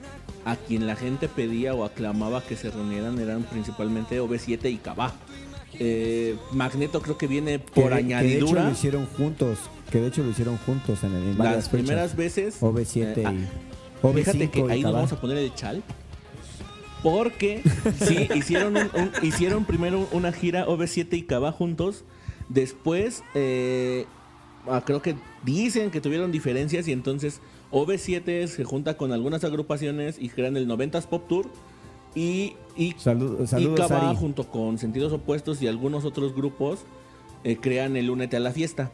[0.45, 5.13] a quien la gente pedía o aclamaba que se reunieran eran principalmente OV7 y Cabá.
[5.79, 8.23] Eh, Magneto creo que viene por añadidura.
[8.23, 9.59] Que de hecho lo hicieron juntos.
[9.91, 12.61] Que de hecho lo hicieron juntos en, en Las primeras veces.
[12.61, 14.07] OV7 eh, y.
[14.07, 15.83] Ah, fíjate que ahí nos vamos a poner el chal.
[17.03, 17.63] Porque
[17.99, 18.75] sí, hicieron,
[19.23, 22.05] hicieron primero una gira OV7 y Cava juntos.
[22.49, 24.07] Después, eh,
[24.69, 30.17] ah, creo que dicen que tuvieron diferencias y entonces OV7 se junta con algunas agrupaciones
[30.19, 31.47] y crean el 90s Pop Tour
[32.15, 32.95] y, y,
[34.17, 36.81] junto con Sentidos Opuestos y algunos otros grupos
[37.45, 38.91] eh, crean el Únete a la Fiesta.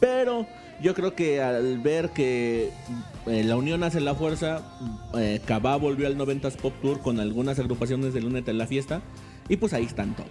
[0.00, 0.46] Pero
[0.82, 2.70] yo creo que al ver que
[3.26, 4.62] eh, la unión hace la fuerza,
[5.14, 5.40] eh,
[5.80, 9.02] volvió al 90s Pop Tour con algunas agrupaciones del Únete a la Fiesta.
[9.48, 10.30] Y pues ahí están todos.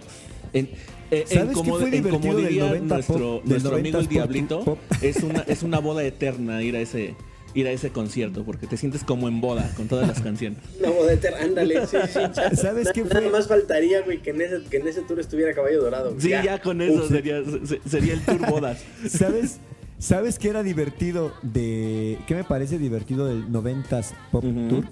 [0.52, 0.70] En,
[1.10, 6.02] eh, ¿Sabes como, fue diría nuestro, nuestro amigo el Diablito, es una, es una boda
[6.02, 7.14] eterna ir a ese
[7.54, 10.58] ir a ese concierto porque te sientes como en boda con todas las canciones.
[10.80, 12.56] No, boda ándale, sí, sí.
[12.56, 13.20] ¿Sabes qué fue?
[13.20, 16.14] Nada más faltaría, güey, que en ese, que en ese tour estuviera Caballo Dorado.
[16.18, 17.42] Sí, ya, con eso sería,
[17.86, 18.82] sería el tour bodas.
[19.08, 19.58] ¿Sabes?
[19.98, 22.16] ¿Sabes qué era divertido de...
[22.26, 24.86] ¿Qué me parece divertido del 90s Pop Tour?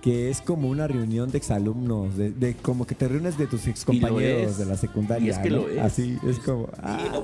[0.00, 3.66] Que es como una reunión de exalumnos, de, de como que te reúnes de tus
[3.66, 5.32] excompañeros de la secundaria.
[5.32, 5.78] es que lo es.
[5.78, 6.68] Así es como.
[6.82, 7.22] Ah.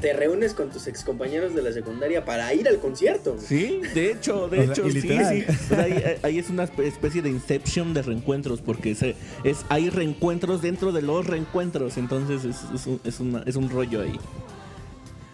[0.00, 3.36] te reúnes con tus excompañeros de la secundaria para ir al concierto.
[3.38, 5.12] Sí, de hecho, de hecho, sí, sí.
[6.22, 11.26] ahí, es una especie de inception de reencuentros, porque es, hay reencuentros dentro de los
[11.26, 14.18] reencuentros, entonces es, es, un, es un rollo ahí.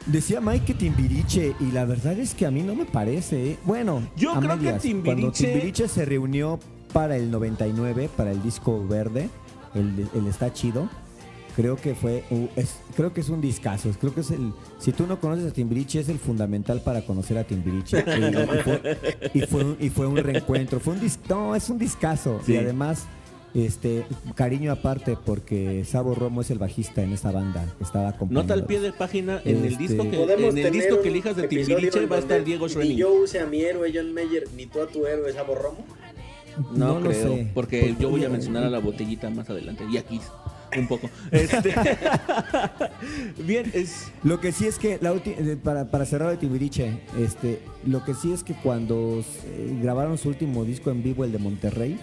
[0.07, 3.53] Decía Mike que Timbiriche, y la verdad es que a mí no me parece.
[3.53, 3.59] ¿eh?
[3.65, 5.03] Bueno, yo creo que Timbiriche.
[5.05, 6.59] Cuando Timbiriche se reunió
[6.93, 9.29] para el 99, para el disco verde,
[9.75, 10.89] el, el está chido.
[11.57, 12.25] Creo que fue,
[12.57, 13.91] es, creo que es un discazo.
[14.01, 17.39] Creo que es el, si tú no conoces a Timbiriche, es el fundamental para conocer
[17.39, 18.05] a Timbiriche.
[19.35, 20.79] y, fue, y, fue, un reencuentro.
[20.81, 22.41] Fue un no, es un discazo.
[22.47, 23.07] Y además,
[23.53, 24.05] este,
[24.37, 28.81] cariño aparte porque Sabo Romo es el bajista en esta banda estaba Nota al pie
[28.81, 32.19] de página en el disco que en el disco que elijas de Timbiriche va a
[32.21, 32.93] estar Diego Schrening.
[32.93, 35.85] Ni yo use a mi héroe John Mayer ni tú a tu héroe Sabo Romo.
[36.73, 40.21] No, creo, porque yo voy a mencionar a la botellita más adelante y aquí.
[40.77, 41.11] un poco.
[41.31, 41.75] Este,
[43.45, 44.11] bien, es...
[44.23, 48.15] Lo que sí es que, la eh, para, para cerrar de Tibiriche, este, lo que
[48.15, 51.99] sí es que cuando eh, grabaron su último disco en vivo, el de Monterrey,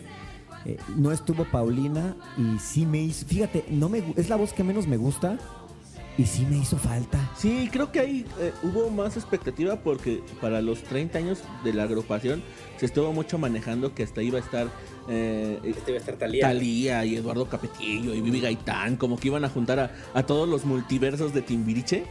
[0.65, 4.63] eh, no estuvo Paulina y sí me hizo, fíjate, no me, es la voz que
[4.63, 5.37] menos me gusta,
[6.17, 7.31] y sí me hizo falta.
[7.37, 8.25] Sí, creo que ahí
[8.63, 12.41] hubo más expectativa porque para los 30 años de la agrupación
[12.77, 14.67] se estuvo mucho manejando que hasta iba a estar
[15.09, 16.41] eh, este iba a estar Talía.
[16.47, 20.65] Talía y Eduardo Capetillo y Vivi Gaitán, como que iban a juntar a, todos los
[20.65, 22.03] multiversos de Timbiriche.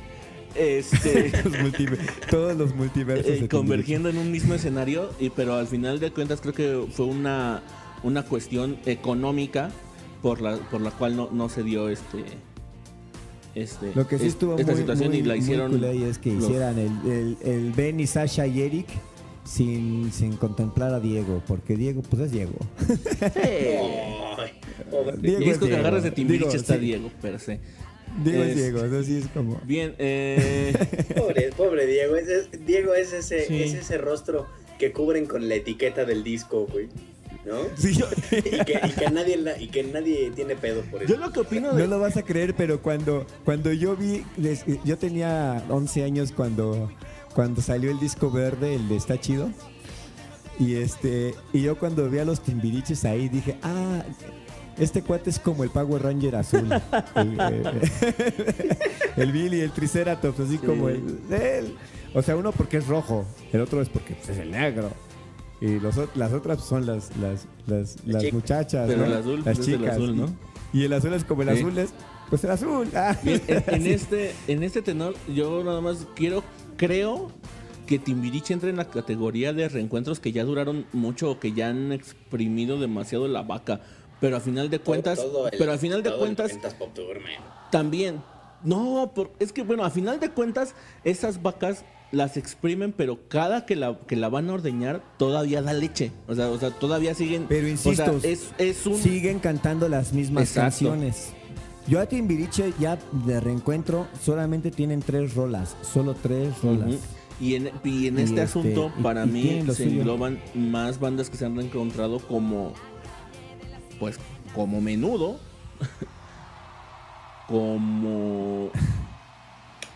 [0.55, 1.31] Este,
[2.31, 3.27] todos los multiversos.
[3.27, 7.07] Eh, convergiendo en un mismo escenario, y, pero al final de cuentas creo que fue
[7.07, 7.63] una,
[8.03, 9.71] una cuestión económica
[10.23, 12.25] por la, por la cual no, no se dio este...
[13.57, 17.39] Este, Lo que sí estuvo esta situación y la hicieron es que hicieran el, el,
[17.43, 18.87] el Ben y Sasha y Eric
[19.45, 22.53] sin, sin contemplar a Diego, porque Diego, pues es Diego.
[25.23, 27.59] Diego es que agarras de Timbiriche está Diego, pero sí.
[28.23, 29.59] Diego es, Diego, así es como.
[29.65, 30.75] Bien, eh...
[31.17, 32.15] pobre, pobre Diego.
[32.67, 34.47] Diego es ese, es ese rostro
[34.79, 36.89] que cubren con la etiqueta del disco, güey.
[37.47, 37.57] ¿No?
[37.77, 38.07] Sí, yo...
[38.31, 41.15] y, que, y, que nadie y, que nadie tiene pedo por eso.
[41.15, 41.83] Yo lo que opino de...
[41.83, 44.25] No lo vas a creer, pero cuando, cuando yo vi,
[44.85, 46.91] yo tenía 11 años cuando
[47.37, 49.51] cuando salió el disco verde, el de Está Chido.
[50.59, 54.03] Y este y yo cuando vi a los timbiriches ahí dije, ah,
[54.79, 56.67] este cuate es como el Power Ranger azul.
[59.17, 61.77] el, Billy, el Triceratops, así como el,
[62.15, 64.91] O sea, uno porque es rojo, el otro es porque pues, es el negro.
[65.61, 69.81] Y los, las otras son las, las, las, muchachas, Pero el azul, las chicas.
[69.81, 70.37] el azul, ¿no?
[70.73, 71.91] Y el azul es como el azul es,
[72.29, 72.89] pues el azul.
[73.25, 76.43] en, este, en este tenor, yo nada más quiero
[76.77, 77.31] creo
[77.87, 81.69] que Timbiriche entra en la categoría de reencuentros que ya duraron mucho o que ya
[81.69, 83.81] han exprimido demasiado la vaca.
[84.21, 85.25] Pero a final de cuentas,
[85.59, 86.59] pero a final de cuentas,
[87.71, 88.23] también,
[88.65, 93.77] no, es que bueno, a final de cuentas, esas vacas las exprimen, pero cada que
[93.77, 96.13] la, que la van a ordeñar todavía da leche.
[96.29, 97.47] O sea, o sea todavía siguen.
[97.49, 98.97] Pero insisto, es, un...
[98.97, 101.33] siguen cantando las mismas canciones.
[101.89, 106.97] Yo a Timbiriche ya de reencuentro solamente tienen tres rolas, solo tres rolas.
[107.39, 111.45] Y en, y en este, este, asunto, para mí, se engloban más bandas que se
[111.45, 112.73] han reencontrado como,
[114.01, 114.19] pues,
[114.55, 115.39] como menudo,
[117.47, 118.71] como...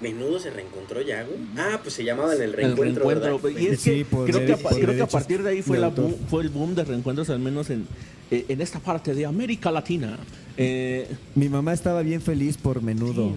[0.00, 1.38] Menudo se reencontró ya, güey.
[1.56, 3.10] Ah, pues se llamaba el reencuentro.
[3.10, 3.60] El reencuentro.
[3.60, 5.92] Y es que creo, que, creo que a partir de ahí fue, la
[6.28, 7.86] fue el boom de reencuentros, al menos en,
[8.30, 10.18] eh, en esta parte de América Latina.
[10.56, 13.32] Eh, Mi mamá estaba bien feliz por menudo.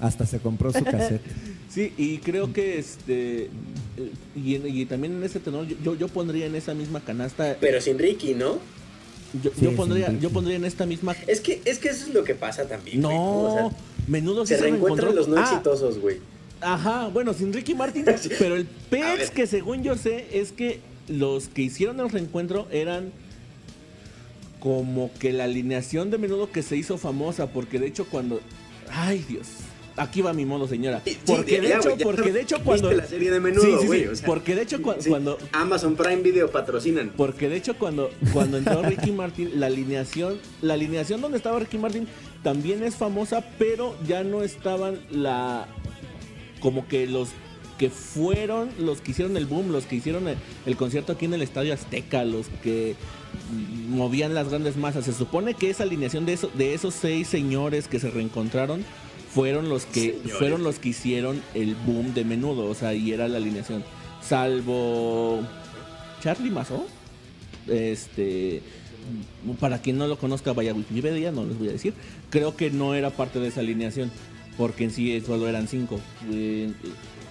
[0.00, 1.22] Hasta se compró su cassette.
[1.68, 3.44] sí, y creo que este.
[3.96, 7.56] Eh, y, también en ese tenor, yo, yo pondría en esa misma canasta.
[7.60, 8.58] Pero sin Ricky, ¿no?
[9.60, 11.14] Yo, pondría, yo pondría en esta misma.
[11.26, 13.00] Es que, es que eso es lo que pasa también.
[13.00, 13.70] No,
[14.08, 15.42] menudo se, reencuentran los no ah.
[15.42, 16.18] exitosos, güey.
[16.60, 18.04] Ajá, bueno, sin Ricky Martin.
[18.38, 23.12] pero el pez que según yo sé es que los que hicieron el reencuentro eran
[24.60, 28.40] como que la alineación de menudo que se hizo famosa, porque de hecho cuando...
[28.90, 29.46] Ay Dios,
[29.98, 31.02] aquí va mi modo, señora.
[31.26, 33.66] Porque de hecho, porque de hecho cuando la serie de menudo,
[34.24, 37.12] porque de hecho cuando Amazon Prime Video patrocinan.
[37.16, 41.78] Porque de hecho cuando cuando entró Ricky Martin, la alineación, la alineación donde estaba Ricky
[41.78, 42.08] Martin
[42.42, 45.66] también es famosa, pero ya no estaban la
[46.60, 47.30] como que los
[47.78, 50.24] que fueron los que hicieron el boom, los que hicieron
[50.66, 52.96] el concierto aquí en el Estadio Azteca, los que
[53.88, 55.04] movían las grandes masas.
[55.04, 58.84] Se supone que esa alineación de, de esos seis señores que se reencontraron
[59.32, 63.28] fueron los que fueron los que hicieron el boom de menudo, o sea, y era
[63.28, 63.84] la alineación.
[64.20, 65.40] Salvo
[66.20, 66.86] Charlie Mazo.
[67.68, 68.62] Este
[69.60, 71.94] para quien no lo conozca, vaya a Wikipedia, no les voy a decir.
[72.30, 74.10] Creo que no era parte de esa alineación,
[74.56, 76.00] porque en sí solo eran cinco.
[76.30, 76.72] Eh,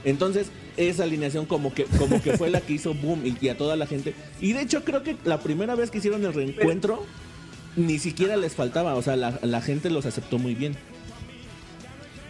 [0.03, 0.47] entonces,
[0.77, 3.87] esa alineación como que, como que fue la que hizo boom y, a toda la
[3.87, 4.13] gente.
[4.39, 7.03] Y de hecho, creo que la primera vez que hicieron el reencuentro,
[7.75, 8.95] ni siquiera les faltaba.
[8.95, 10.75] O sea, la, gente los aceptó muy bien.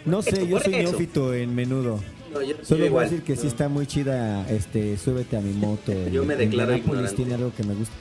[0.06, 2.02] No sé, yo soy neófito en menudo.
[2.64, 5.94] Solo voy a decir que sí está muy chida, este, súbete a mi moto.
[6.12, 7.16] yo me declaro ignorante.
[7.16, 7.96] tiene algo que me gusta.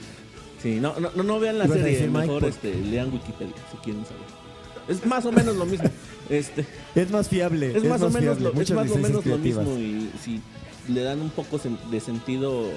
[0.63, 4.47] Sí, no, no, no vean la serie, mejor este, lean Wikipedia si quieren saber.
[4.89, 5.89] Es más o menos lo mismo.
[6.29, 7.71] Este, es más fiable.
[7.77, 9.63] Es, más, o menos, lo, es más o menos lo mismo.
[9.79, 10.43] Y si
[10.89, 12.69] le dan un poco de sentido,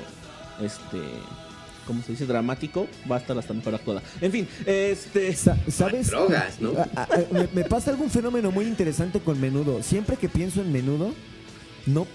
[0.62, 1.00] este,
[1.88, 2.28] ¿cómo se dice?
[2.28, 4.04] Dramático, va a estar hasta mejor actuada.
[4.22, 5.36] En fin, este.
[5.36, 6.12] ¿Sabes?
[6.12, 6.74] Drogas, ¿no?
[7.52, 9.82] me, pasa algún fenómeno muy interesante con menudo.
[9.82, 11.12] Siempre que pienso en menudo,
[11.88, 12.06] no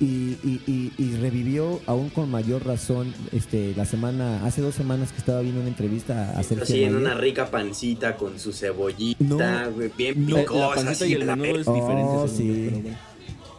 [0.00, 5.60] y, revivió aún con mayor razón este la semana hace dos semanas que estaba viendo
[5.60, 10.74] una entrevista a Sergio sí en una rica pancita con su cebollita bien picosa la
[10.74, 12.82] pancita y el menudo es diferente oh, sí.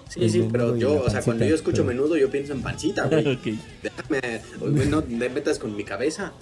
[0.10, 3.24] Sí, sí, pero yo, o sea, cuando yo escucho menudo, yo pienso en pancita, güey.
[3.82, 4.42] Déjame,
[4.88, 6.34] no me metas con mi cabeza.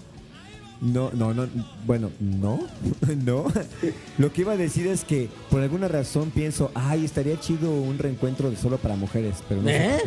[0.82, 1.47] No, no, no,
[1.86, 2.59] bueno, no,
[3.23, 3.45] no.
[4.17, 7.99] Lo que iba a decir es que por alguna razón pienso, ay, estaría chido un
[7.99, 9.69] reencuentro de solo para mujeres, pero no.
[9.69, 10.01] ¿Eh?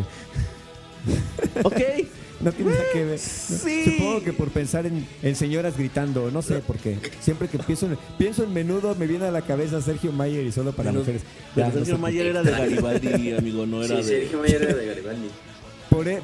[1.62, 1.81] ok.
[2.41, 3.18] No tiene nada que ver.
[3.18, 3.85] Sí.
[3.85, 6.99] Supongo que por pensar en, señoras gritando, no sé por qué.
[7.20, 10.53] Siempre que pienso en, pienso en menudo me viene a la cabeza Sergio Mayer y
[10.53, 11.22] solo para mujeres.
[11.55, 14.20] Sergio Mayer era de Garibaldi, amigo, no era sí, de...
[14.20, 15.29] Sergio Mayer era de Garibaldi.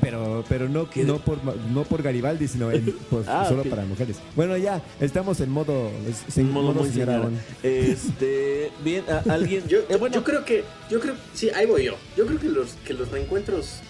[0.00, 2.70] Pero pero no, no, por, no por Garibaldi, sino
[3.26, 4.16] ah, solo para mujeres.
[4.34, 5.90] Bueno, ya, estamos en modo,
[6.36, 6.84] en modo,
[7.62, 9.66] Este, bien, alguien...
[9.68, 10.14] Yo, eh, bueno.
[10.14, 11.96] yo creo que, yo creo, sí, ahí voy yo.
[12.16, 13.80] Yo creo que los, que los reencuentros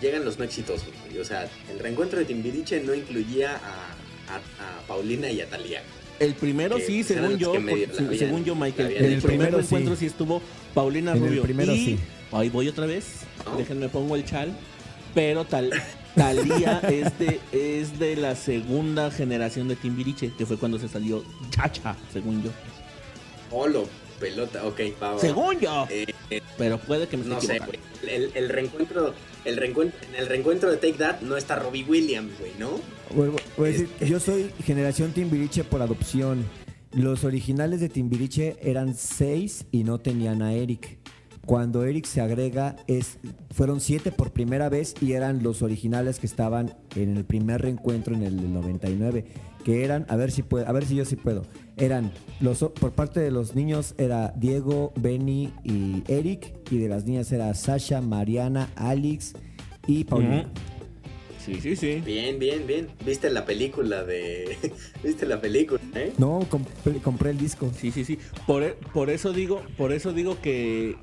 [0.00, 0.88] llegan los no exitosos.
[1.20, 5.82] O sea, el reencuentro de Timbiriche no incluía a, a, Paulina y a Talía.
[6.18, 7.52] El primero sí, según yo,
[8.16, 8.96] según yo, Michael.
[8.96, 10.06] En el, primer encuentro sí.
[10.06, 10.40] estuvo
[10.74, 11.40] Paulina Rubio.
[11.40, 11.98] El primero y, sí.
[12.30, 13.22] Ahí voy otra vez.
[13.56, 14.56] Déjenme pongo el chal
[15.14, 15.70] pero tal,
[16.14, 21.24] Talía es de, es de la segunda generación de Timbiriche, que fue cuando se salió
[21.50, 22.50] Chacha, según yo.
[23.50, 23.88] Holo,
[24.20, 25.86] pelota, ok, va, Según yo.
[25.90, 26.06] Eh,
[26.56, 27.78] pero puede que me No sé, güey.
[28.06, 32.52] El, reencuentro, el reencuentro, en el reencuentro de Take That no está Robbie Williams, güey,
[32.58, 32.80] ¿no?
[33.14, 34.08] voy a decir, este.
[34.08, 36.44] yo soy generación Timbiriche por adopción.
[36.92, 40.98] Los originales de Timbiriche eran seis y no tenían a Eric.
[41.46, 43.18] Cuando Eric se agrega, es,
[43.50, 48.14] fueron siete por primera vez y eran los originales que estaban en el primer reencuentro
[48.14, 49.24] en el 99,
[49.64, 51.44] que eran, a ver si puedo, a ver si yo sí puedo,
[51.76, 57.06] eran los por parte de los niños era Diego, Benny y Eric, y de las
[57.06, 59.34] niñas era Sasha, Mariana, Alex
[59.88, 60.48] y Paulina.
[61.44, 62.00] Sí, sí, sí.
[62.06, 62.88] Bien, bien, bien.
[63.04, 64.56] ¿Viste la película de...
[65.02, 66.12] ¿Viste la película, eh?
[66.16, 66.46] No,
[67.02, 67.68] compré, el disco.
[67.76, 68.16] Sí, sí, sí.
[68.46, 70.94] Por, por eso digo, por eso digo que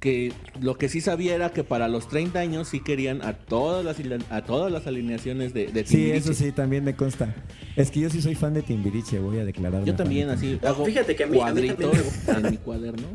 [0.00, 3.84] que lo que sí sabía era que para los 30 años sí querían a todas
[3.84, 3.96] las
[4.30, 6.20] a todas las alineaciones de, de Timbiriche.
[6.22, 7.34] Sí, eso sí, también me consta.
[7.76, 9.84] Es que yo sí soy fan de Timbiriche, voy a declarar.
[9.84, 11.96] Yo también, así hago Fíjate que a mí, cuadritos
[12.28, 13.06] en mi cuaderno.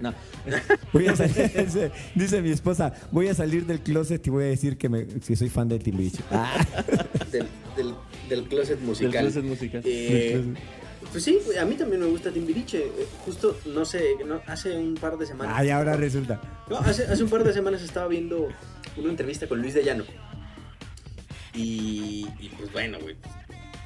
[0.00, 0.12] No.
[0.92, 4.76] Voy a salir, dice, mi esposa, voy a salir del closet y voy a decir
[4.76, 6.22] que, me, soy fan de Timbiriche.
[7.32, 7.94] Del, del,
[8.28, 9.12] del, closet musical.
[9.12, 9.82] Del closet musical.
[9.84, 10.42] Eh,
[11.10, 12.84] pues sí, a mí también me gusta Timbiriche.
[12.84, 15.54] Eh, justo, no sé, hace un par de semanas.
[15.56, 16.40] Ay, ahora resulta.
[16.68, 18.48] No, hace, hace un par de semanas estaba viendo
[18.96, 20.04] una entrevista con Luis de Llano.
[21.54, 22.26] Y,
[22.58, 23.16] pues bueno, güey,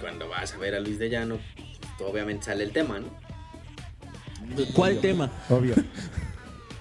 [0.00, 1.38] cuando vas a ver a Luis de Llano,
[1.98, 3.08] pues, obviamente sale el tema, ¿no?
[4.74, 5.30] ¿Cuál tema?
[5.50, 5.74] Obvio.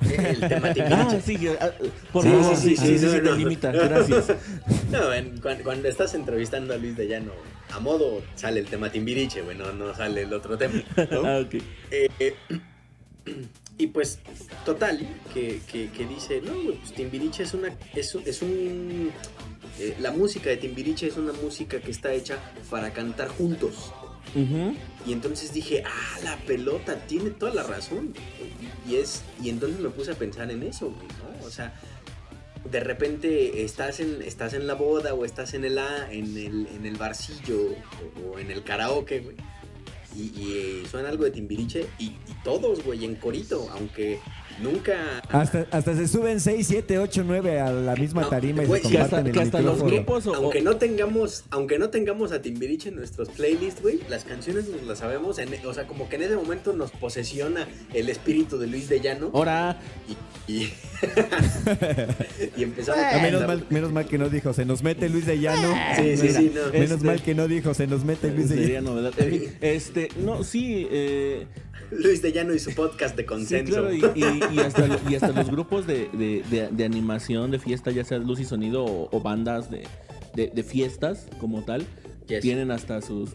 [0.01, 0.93] El tema Timbiriche.
[0.93, 1.71] Ah, sí, ah,
[2.13, 4.27] por sí, favor, sí, sí, sí, sí, no, limita, gracias.
[4.91, 4.99] No,
[5.41, 7.33] cuando, cuando, estás entrevistando a Luis de Llano
[7.71, 10.81] a modo sale el tema Timbiriche, bueno, no sale el otro tema.
[10.97, 11.43] ah,
[11.91, 12.35] eh,
[13.77, 14.19] y pues,
[14.65, 14.99] total,
[15.33, 15.61] que,
[16.09, 19.11] dice, no, pues Timbiriche es una, es, es un,
[19.79, 22.37] eh, la música de Timbiriche es una música que está hecha
[22.69, 23.91] para cantar juntos.
[25.05, 28.13] Y entonces dije, ah, la pelota tiene toda la razón.
[28.87, 31.45] Y, es, y entonces me puse a pensar en eso, ¿no?
[31.45, 31.73] O sea,
[32.65, 36.85] de repente estás en, estás en la boda o estás en el, en el, en
[36.85, 37.75] el barcillo
[38.25, 39.35] o, en el karaoke, güey.
[40.15, 44.19] Y, y, suena algo de Timbiriche y, y todos, güey, en corito, aunque
[44.61, 45.21] Nunca.
[45.29, 49.31] Hasta, hasta se suben 6, 7, 8, 9 a la misma tarima y se comparten
[49.31, 53.81] que hasta, los grupos aunque no tengamos aunque no tengamos a Timbiriche en nuestros playlists,
[53.81, 57.67] güey, las canciones nos las sabemos, o sea, como que en ese momento nos posesiona
[57.93, 59.31] el espíritu de Luis de Llano.
[59.33, 59.79] Ahora
[60.47, 60.73] y, y,
[62.57, 65.39] y empezamos a menos mal, menos mal que no dijo, se nos mete Luis de
[65.39, 65.75] Llano.
[65.95, 66.71] Sí, sí, sí, no.
[66.71, 68.95] Menos este, mal que no dijo, se nos mete Luis de Llano.
[68.95, 69.13] Novedad.
[69.61, 71.45] Este, no, sí, eh
[71.91, 73.91] Luis de Llano y su podcast de consenso.
[73.91, 74.01] y,
[74.59, 80.63] hasta, los grupos de, animación, de fiesta, ya sea luz y sonido o, bandas de,
[80.63, 81.85] fiestas como tal,
[82.41, 83.31] tienen hasta sus,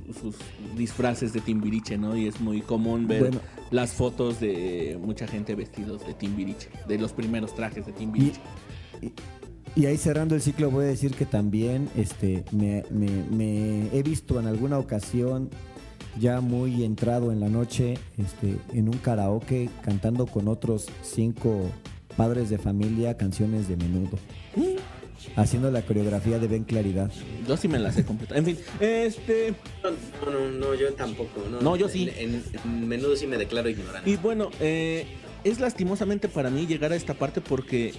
[0.77, 2.17] disfraces de Timbiriche, ¿no?
[2.17, 3.31] Y es muy común ver
[3.71, 8.41] las fotos de mucha gente vestidos de Timbiriche, de los primeros trajes de Timbiriche.
[9.75, 14.47] Y, ahí cerrando el ciclo voy a decir que también este, me he visto en
[14.47, 15.49] alguna ocasión
[16.19, 21.71] ya muy entrado en la noche, este, en un karaoke, cantando con otros cinco
[22.17, 24.19] padres de familia canciones de menudo.
[25.37, 27.11] Haciendo la coreografía de Ben Claridad.
[27.47, 28.37] Yo sí me la sé completa.
[28.37, 29.55] En fin, este.
[29.83, 31.41] No, no, no, yo tampoco.
[31.61, 32.11] No, yo sí.
[32.17, 32.43] En,
[32.89, 34.11] menudo sí me declaro ignorante.
[34.11, 35.07] Y bueno, eh,
[35.45, 37.93] es lastimosamente para mí llegar a esta parte porque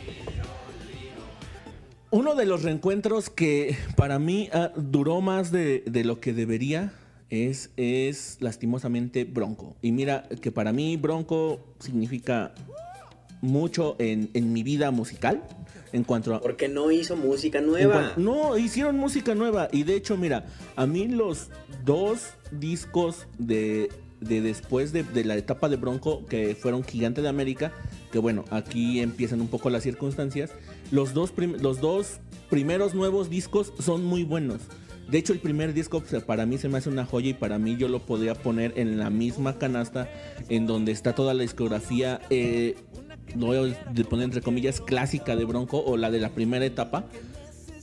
[2.13, 6.93] uno de los reencuentros que para mí ah, duró más de, lo que debería
[7.33, 9.75] es, es lastimosamente Bronco.
[9.81, 12.53] Y mira que para mí Bronco significa
[13.41, 15.43] mucho en, mi vida musical.
[15.91, 16.41] En cuanto a.
[16.41, 18.13] Porque no hizo música nueva.
[18.17, 19.67] no, hicieron música nueva.
[19.71, 21.49] Y de hecho, mira, a mí los
[21.83, 27.29] dos discos de, de después de, de, la etapa de Bronco, que fueron Gigante de
[27.29, 27.73] América,
[28.11, 30.51] que bueno, aquí empiezan un poco las circunstancias.
[30.91, 32.19] Los dos, los dos
[32.49, 34.61] primeros nuevos discos son muy buenos.
[35.13, 37.77] De hecho, el primer disco para mí se me hace una joya y para mí
[37.77, 40.09] yo lo podría poner en la misma canasta
[40.49, 42.73] en donde está toda la discografía, eh,
[43.35, 47.05] lo voy a poner entre comillas, clásica de Bronco o la de la primera etapa.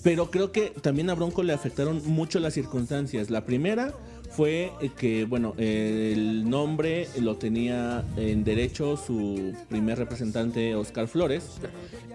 [0.02, 3.30] Pero creo que también a Bronco le afectaron mucho las circunstancias.
[3.30, 3.94] La primera
[4.30, 11.58] fue que, bueno, el nombre lo tenía en derecho su primer representante, Oscar Flores.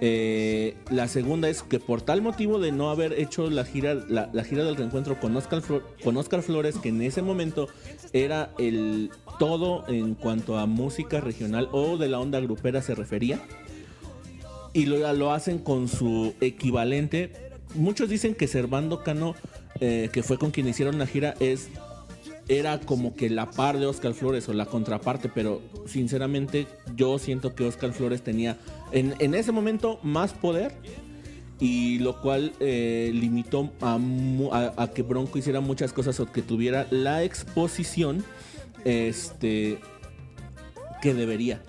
[0.02, 4.44] Eh, la segunda es que por tal motivo de no haber hecho la gira, la,
[4.44, 5.62] gira del reencuentro con Oscar,
[6.04, 7.68] con Oscar Flores, que en ese momento
[8.14, 13.42] era el todo en cuanto a música regional o de la onda grupera se refería.
[14.72, 17.32] Y lo, lo hacen con su equivalente.
[17.76, 19.36] Muchos dicen que Servando Cano,
[19.82, 21.70] eh, que fue con quien hicieron la gira, es
[22.48, 27.56] era como que la par de Oscar Flores o la contraparte, pero sinceramente yo siento
[27.56, 28.58] que Oscar Flores tenía
[28.92, 30.74] en, ese momento más poder
[31.60, 37.24] y lo cual eh, limitó a, que Bronco hiciera muchas cosas o que tuviera la
[37.24, 38.24] exposición
[38.84, 39.80] este,
[41.02, 41.64] que debería.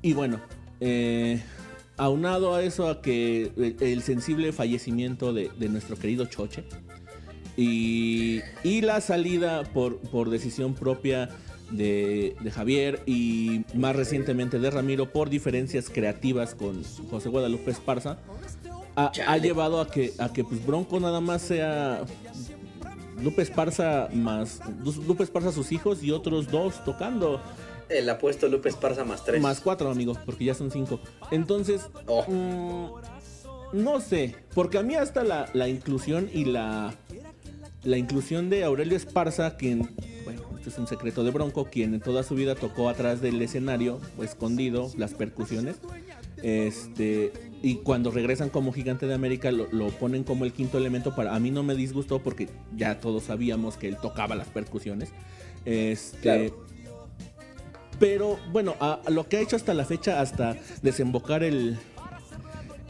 [0.00, 0.40] Y bueno,
[0.80, 1.42] eh,
[1.98, 6.64] aunado a eso, a que el, sensible fallecimiento de, de nuestro querido Choche,
[7.60, 11.28] y, la salida por, por decisión propia
[11.70, 18.18] de, Javier y más recientemente de Ramiro por diferencias creativas con José Guadalupe Esparza,
[18.96, 22.02] ha, llevado a que, a que pues, Bronco nada más sea
[23.22, 24.60] Lupe Esparza más
[25.06, 27.40] Lupe Esparza sus hijos y otros dos tocando.
[27.88, 29.40] El apuesto Lupe Esparza más tres.
[29.40, 31.00] Más cuatro, amigos, porque ya son cinco.
[31.30, 32.24] Entonces, oh.
[32.28, 36.94] mm, no sé, porque a mí hasta la, la inclusión y la
[37.82, 39.90] la inclusión de Aurelio Esparza, quien,
[40.24, 43.40] bueno, esto es un secreto de Bronco, quien en toda su vida tocó atrás del
[43.40, 45.76] escenario, o escondido, las percusiones.
[46.42, 51.14] Este, y cuando regresan como Gigante de América lo, ponen como el quinto elemento.
[51.14, 55.10] Para a mí no me disgustó porque ya todos sabíamos que él tocaba las percusiones.
[55.64, 56.52] Este,
[57.98, 61.78] Pero bueno, a, lo que ha hecho hasta la fecha, hasta desembocar el,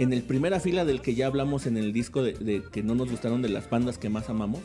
[0.00, 3.10] en el primera fila del que ya hablamos en el disco de, que no nos
[3.10, 4.60] gustaron de las bandas que más amamos,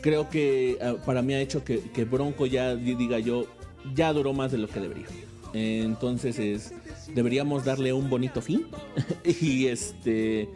[0.00, 3.46] creo que ah, para mí ha hecho que, Bronco ya diga yo,
[3.92, 5.06] ya duró más de lo que debería.
[5.52, 6.72] Entonces es,
[7.12, 8.66] deberíamos darle un bonito fin.
[9.24, 10.48] y este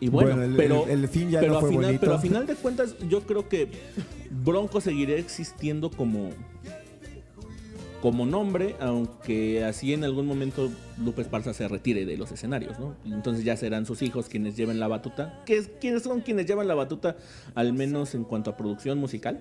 [0.00, 3.22] y bueno, pero, el, fin ya pero, a final, pero a final de cuentas yo
[3.22, 3.68] creo que
[4.30, 6.30] Bronco seguirá existiendo como
[8.00, 10.70] como nombre, aunque así en algún momento
[11.02, 12.94] Lupe Esparza se retire de los escenarios, ¿no?
[13.04, 15.62] Entonces ya serán sus hijos quienes lleven la batuta, que
[16.00, 17.16] son quienes llevan la batuta,
[17.54, 19.40] al menos en cuanto a producción musical.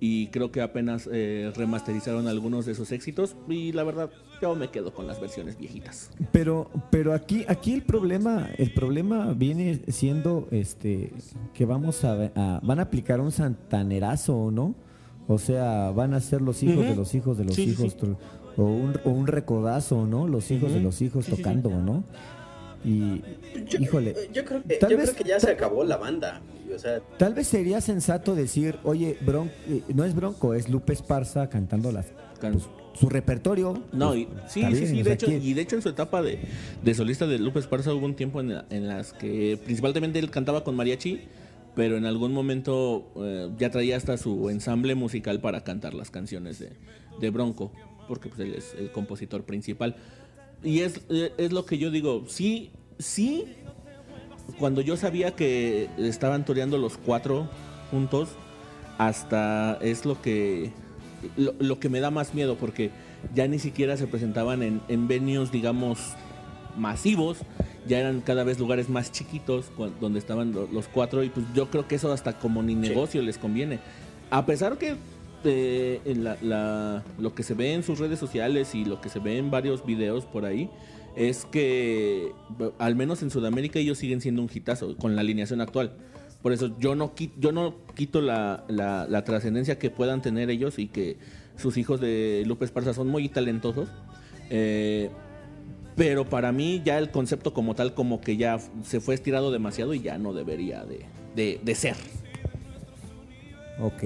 [0.00, 4.10] Y creo que apenas eh, remasterizaron algunos de sus éxitos y la verdad
[4.42, 6.10] yo me quedo con las versiones viejitas.
[6.30, 11.12] Pero, pero aquí, aquí el problema, el problema viene siendo este
[11.54, 14.74] que vamos a, a van a aplicar un santanerazo, ¿no?
[15.26, 17.96] O sea, van a ser los hijos de los hijos de los hijos.
[18.56, 20.28] O, un, o un recodazo, ¿no?
[20.28, 22.04] Los hijos de los hijos tocando, ¿no?
[22.84, 23.22] Y,
[23.80, 24.14] híjole.
[24.32, 26.42] Yo creo que, yo creo que ya se acabó la banda.
[27.18, 31.90] tal vez sería sensato decir, oye, Bron eh, no es Bronco, es Lupe Esparza cantando
[31.90, 32.06] las,
[32.40, 33.82] pues, su repertorio.
[33.92, 36.40] No, pues, sí, sí, sí, de hecho, y de hecho en su etapa de,
[36.82, 40.62] de solista de Lupe Esparza hubo un tiempo en, en las que principalmente él cantaba
[40.62, 41.22] con mariachi
[41.74, 46.58] pero en algún momento eh, ya traía hasta su ensamble musical para cantar las canciones
[47.20, 47.72] de, Bronco,
[48.06, 49.96] porque pues, él es el compositor principal.
[50.62, 53.44] Y es, es lo que yo digo, sí, sí,
[54.58, 57.48] cuando yo sabía que estaban toreando los cuatro
[57.90, 58.30] juntos,
[58.98, 60.70] hasta es lo que,
[61.36, 62.90] lo, que me da más miedo, porque
[63.34, 65.98] ya ni siquiera se presentaban en, en venues, digamos,
[66.76, 67.38] masivos,
[67.86, 69.70] ya eran cada vez lugares más chiquitos
[70.00, 73.38] donde estaban los cuatro y pues yo creo que eso hasta como ni negocio les
[73.38, 73.80] conviene.
[74.30, 74.96] A pesar que
[75.44, 76.00] eh,
[76.42, 79.50] la, lo que se ve en sus redes sociales y lo que se ve en
[79.50, 80.70] varios videos por ahí
[81.16, 82.32] es que
[82.78, 85.92] al menos en Sudamérica ellos siguen siendo un hitazo con la alineación actual.
[86.42, 90.88] Por eso yo no, yo no quito la, la trascendencia que puedan tener ellos y
[90.88, 91.16] que
[91.56, 93.88] sus hijos de Lupe Esparza son muy talentosos.
[94.50, 95.10] Eh,
[95.96, 99.94] pero para mí ya el concepto como tal, como que ya se fue estirado demasiado
[99.94, 101.96] y ya no debería de, de ser.
[103.80, 104.02] Ok.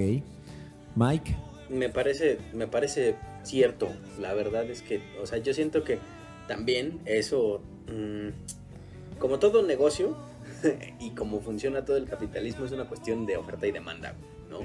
[0.95, 1.35] Mike.
[1.69, 3.89] Me parece, me parece cierto.
[4.19, 5.99] La verdad es que, o sea, yo siento que
[6.47, 10.17] también eso, mm, como todo negocio
[10.99, 14.15] y como funciona todo el capitalismo, es una cuestión de oferta y demanda,
[14.49, 14.59] ¿no?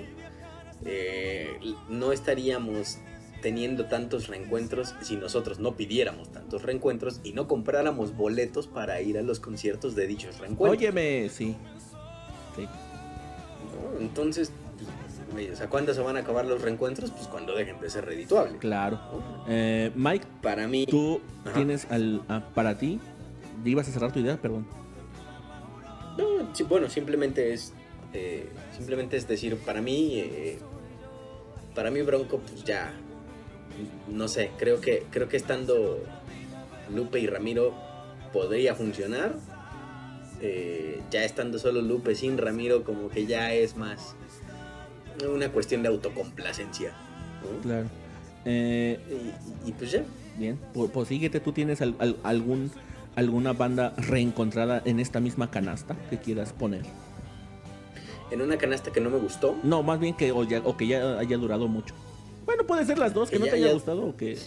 [0.86, 1.56] Eh,
[1.88, 2.98] no estaríamos
[3.44, 9.18] teniendo tantos reencuentros si nosotros no pidiéramos tantos reencuentros y no compráramos boletos para ir
[9.18, 10.78] a los conciertos de dichos reencuentros.
[10.78, 11.54] Óyeme, sí.
[12.56, 12.66] sí.
[14.00, 14.50] Entonces,
[15.52, 17.10] o sea, ¿cuándo se van a acabar los reencuentros?
[17.10, 18.56] Pues cuando dejen de ser redituables.
[18.60, 18.98] Claro.
[19.46, 20.86] Eh, Mike, para mí.
[20.86, 21.20] Tú
[21.52, 22.22] tienes al.
[22.54, 22.98] para ti.
[23.62, 24.38] ¿Ibas a cerrar tu idea?
[24.38, 24.66] Perdón.
[26.16, 27.74] No, bueno, simplemente es.
[28.14, 30.14] Eh, simplemente es decir, para mí.
[30.14, 30.58] Eh,
[31.74, 32.94] para mí, Bronco, pues ya.
[34.08, 36.02] No sé, creo que, creo que estando
[36.94, 37.74] Lupe y Ramiro
[38.32, 39.34] podría funcionar.
[41.10, 44.14] ya estando solo Lupe sin Ramiro, como que ya es más
[45.28, 46.92] una cuestión de autocomplacencia.
[47.62, 47.86] Claro.
[48.44, 48.98] Eh,
[49.64, 50.04] y, pues ya.
[50.38, 52.70] Bien, pues, pues síguete, ¿tú tienes algún,
[53.14, 56.82] alguna banda reencontrada en esta misma canasta que quieras poner?
[58.30, 59.56] ¿En una canasta que no me gustó?
[59.62, 61.94] No, más bien que o, que ya haya durado mucho.
[62.64, 64.38] Bueno, puede ser las dos, que, no te haya, gustado o que,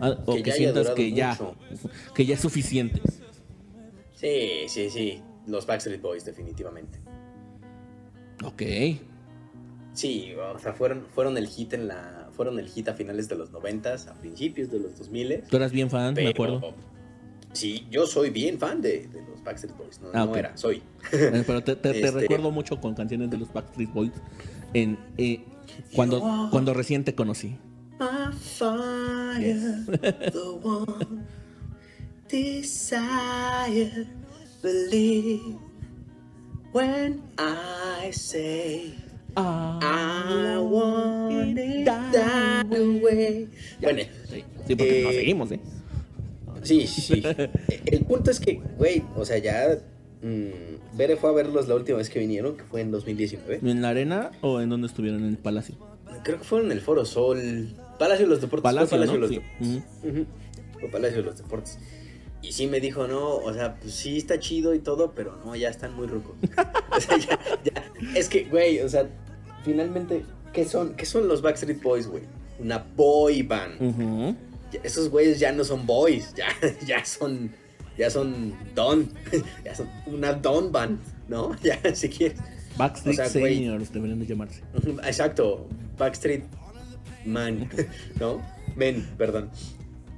[0.00, 1.38] ah, o que, sientas que ya,
[2.14, 3.00] que ya es suficiente.
[4.14, 5.22] Sí, sí, sí.
[5.46, 6.98] Los Backstreet Boys, definitivamente.
[8.44, 8.62] Ok.
[9.92, 12.28] Sí, o sea, fueron, fueron el hit en la.
[12.32, 15.72] Fueron el hit a finales de los noventas, a principios de los 2000 Tú eras
[15.72, 16.74] bien fan, me acuerdo.
[17.52, 20.00] Sí, yo soy bien fan de, los Backstreet Boys.
[20.00, 20.82] No, ah, era, soy.
[21.12, 24.12] Eh, pero te, este recuerdo mucho con canciones de los Backstreet Boys
[24.74, 25.42] en, eh,
[25.94, 27.56] cuando, cuando recién te conocí.
[32.28, 34.06] desire,
[34.62, 35.56] believe
[36.72, 38.94] when I say.
[39.36, 43.48] I want it that way.
[43.82, 44.02] Bueno,
[44.66, 45.60] sí, porque nos eh, seguimos, ¿eh?
[46.62, 47.22] Sí, sí.
[47.86, 49.78] El punto es que, güey, o sea, ya.
[50.26, 53.60] Mmm, Bere fue a verlos la última vez que vinieron, que fue en 2019.
[53.62, 55.22] ¿En la arena o en donde estuvieron?
[55.22, 55.76] ¿En el Palacio?
[56.24, 57.68] Creo que fueron en el Foro Sol.
[57.96, 58.64] Palacio de los Deportes.
[58.64, 60.26] Palacio, Palacio de los Deportes.
[60.80, 61.78] Fue Palacio de los Deportes.
[62.42, 65.54] Y sí me dijo, no, o sea, pues sí está chido y todo, pero no,
[65.54, 66.34] ya están muy rucos.
[66.90, 67.92] o sea, ya, ya.
[68.14, 69.08] Es que, güey, o sea,
[69.64, 72.24] finalmente, ¿qué son, qué son los Backstreet Boys, güey?
[72.58, 74.36] Una boy band.
[74.82, 76.48] Esos güeyes ya no son boys, ya,
[76.86, 77.52] ya son,
[77.98, 79.08] ya son don,
[79.64, 81.56] ya son una don band, ¿no?
[81.62, 82.38] Ya, si quieres.
[82.76, 84.62] Backstreet Seniors deberían de llamarse.
[85.04, 85.66] Exacto,
[85.98, 86.44] Backstreet
[87.24, 87.68] Man,
[88.20, 88.42] ¿no?
[88.76, 89.50] Men, perdón.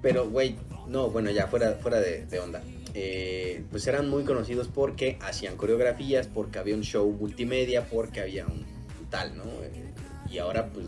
[0.02, 0.56] Pero, güey,
[0.88, 2.62] no, bueno, ya fuera, fuera de, onda.
[2.94, 8.46] Eh, pues eran muy conocidos porque hacían coreografías, porque había un show multimedia, porque había
[8.46, 8.64] un
[9.08, 9.44] tal, ¿no?
[9.44, 9.92] Eh,
[10.30, 10.86] y ahora pues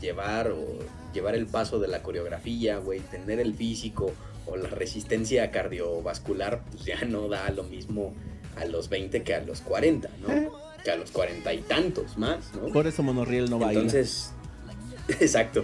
[0.00, 0.78] llevar o
[1.12, 4.12] llevar el paso de la coreografía, güey, tener el físico
[4.46, 8.14] o la resistencia cardiovascular, pues ya no da lo mismo
[8.56, 10.32] a los 20 que a los 40, ¿no?
[10.32, 10.48] Eh.
[10.84, 12.72] Que a los 40 y tantos más, ¿no?
[12.72, 14.32] Por eso Monorriel no va Entonces,
[15.20, 15.62] exacto.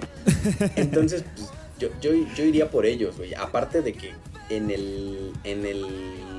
[0.76, 1.48] Entonces, pues,
[1.78, 3.34] yo, yo, yo, iría por ellos, güey.
[3.34, 4.12] Aparte de que
[4.48, 5.86] en el, en el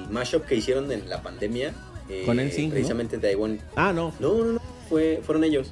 [0.09, 1.73] mashup que hicieron en la pandemia,
[2.09, 4.13] eh, con el precisamente de I Ah, no.
[4.19, 5.71] No, no, no fue, fueron ellos.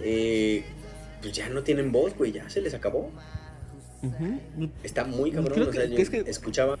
[0.00, 0.64] Eh,
[1.20, 3.10] pues ya no tienen voz, güey, ya se les acabó.
[4.82, 5.70] Está muy cabrón.
[6.26, 6.78] escuchaba,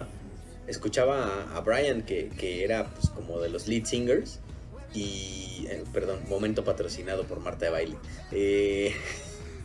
[0.66, 4.40] escuchaba a, Brian, que, era pues, como de los lead singers.
[4.94, 7.96] Y, eh, perdón, momento patrocinado por Marta de Baile.
[8.32, 8.94] Eh,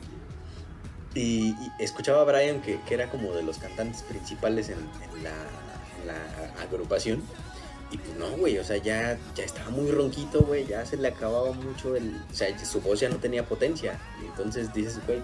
[1.16, 4.78] y, escuchaba a Brian, que, era como de los cantantes principales en,
[6.06, 7.24] la agrupación.
[7.94, 11.10] Y pues no, güey, o sea, ya, ya estaba muy ronquito, güey, ya se le
[11.10, 12.16] acababa mucho el...
[12.32, 14.00] O sea, su voz ya no tenía potencia.
[14.20, 15.20] Y entonces dices, güey,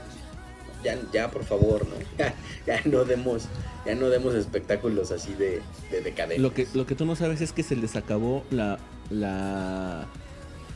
[0.84, 1.96] ya, ya por favor, ¿no?
[2.68, 3.46] Ya, no demos,
[3.86, 6.42] ya no demos espectáculos así de, de decadencia.
[6.42, 8.78] Lo que, lo que tú no sabes es que se les acabó la...
[9.10, 10.08] la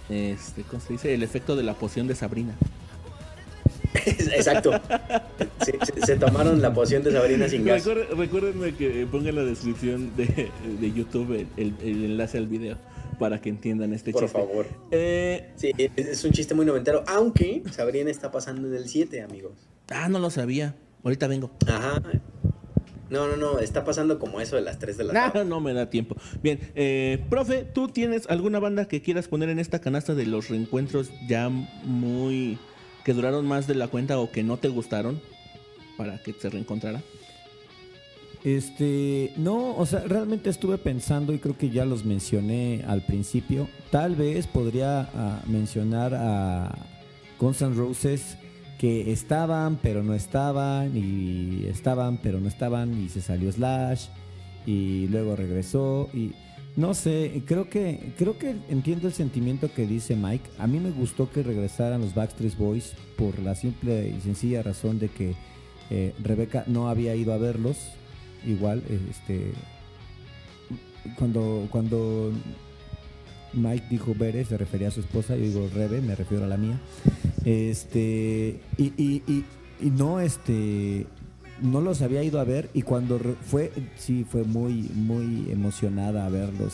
[0.10, 1.14] este, ¿cómo se dice?
[1.14, 2.56] El efecto de la poción de Sabrina.
[4.06, 4.72] Exacto.
[6.06, 7.86] Se, tomaron la poción de Sabrina sin gas.
[7.86, 10.52] recuérdenme que pongan en la descripción de,
[10.94, 12.78] YouTube el, enlace al video
[13.24, 14.28] para que entiendan este chiste.
[14.28, 14.66] Por favor.
[14.92, 19.54] Eh, sí, es un chiste muy noventero, aunque Sabrina está pasando en el 7, amigos.
[19.88, 20.76] Ah, no lo sabía.
[21.06, 21.50] Ahorita vengo.
[21.66, 22.02] Ajá.
[23.10, 25.40] No, no, no, está pasando como eso de las 3 de la tarde.
[25.40, 26.18] No, no me da tiempo.
[26.42, 30.50] Bien, eh, profe, ¿tú tienes alguna banda que quieras poner en esta canasta de los
[30.50, 32.58] reencuentros ya muy
[33.06, 35.22] que duraron más de la cuenta o que no te gustaron
[35.96, 37.02] para que se reencontrara?
[38.44, 43.70] Este, no, o sea, realmente estuve pensando y creo que ya los mencioné al principio.
[43.90, 46.76] Tal vez podría ah, mencionar a
[47.40, 48.38] Guns N' Roses
[48.78, 54.08] que estaban pero no estaban y estaban pero no estaban y se salió Slash
[54.66, 56.34] y luego regresó y
[56.76, 60.50] no sé, creo que creo que entiendo el sentimiento que dice Mike.
[60.58, 64.98] A mí me gustó que regresaran los Backstreet Boys por la simple y sencilla razón
[64.98, 65.36] de que
[65.92, 67.78] eh, Rebeca no había ido a verlos.
[68.46, 69.52] Igual, este
[71.18, 72.32] cuando cuando
[73.54, 76.58] Mike dijo Bere, se refería a su esposa, yo digo Rebe, me refiero a la
[76.58, 76.80] mía.
[77.46, 79.46] Este y, y,
[79.82, 81.06] y no este
[81.62, 86.30] no los había ido a ver y cuando fue, sí, fue muy, muy emocionada a
[86.30, 86.74] verlos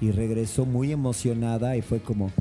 [0.00, 2.32] y, regresó muy emocionada y fue como,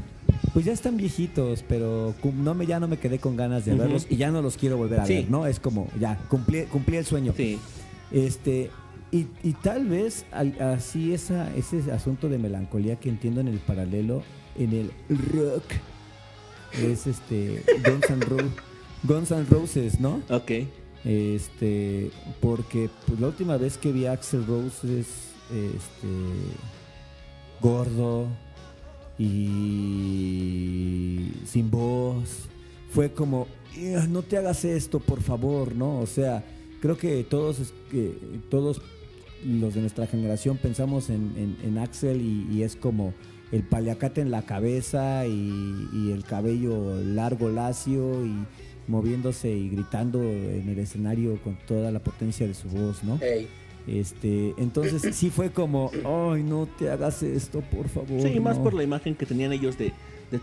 [0.51, 4.07] pues ya están viejitos, pero no me, ya no me quedé con ganas de verlos
[4.09, 5.45] y ya no los quiero volver a ver, ¿no?
[5.45, 7.36] Es como, ya, cumplí, cumplí el sueño.
[7.38, 7.59] Sí.
[8.12, 8.70] Este,
[9.12, 14.24] y, y tal vez así esa, ese asunto de melancolía que entiendo en el paralelo,
[14.57, 14.91] en el
[15.34, 15.64] rock,
[16.74, 18.51] es este Guns N' Roses,
[19.03, 20.22] Guns N' Roses ¿no?
[20.30, 20.51] Ok.
[21.03, 25.07] Este, porque pues, la última vez que vi a Axel Rose es
[25.49, 26.07] este,
[27.59, 28.28] gordo
[29.18, 32.47] y sin voz.
[32.91, 33.47] Fue como,
[34.09, 35.99] no te hagas esto, por favor, ¿no?
[35.99, 36.43] O sea,
[36.82, 38.13] creo que todos, que
[38.49, 38.82] todos
[39.45, 43.13] los de nuestra generación pensamos en, Axel y, es como
[43.51, 48.45] el paliacate en la cabeza y, y el cabello largo, lacio y
[48.88, 53.19] moviéndose y gritando en el escenario con toda la potencia de su voz, ¿no?
[53.88, 58.21] Este, entonces sí fue como, ay, no te hagas esto, por favor.
[58.21, 59.93] Sí, más por la imagen que tenían ellos de,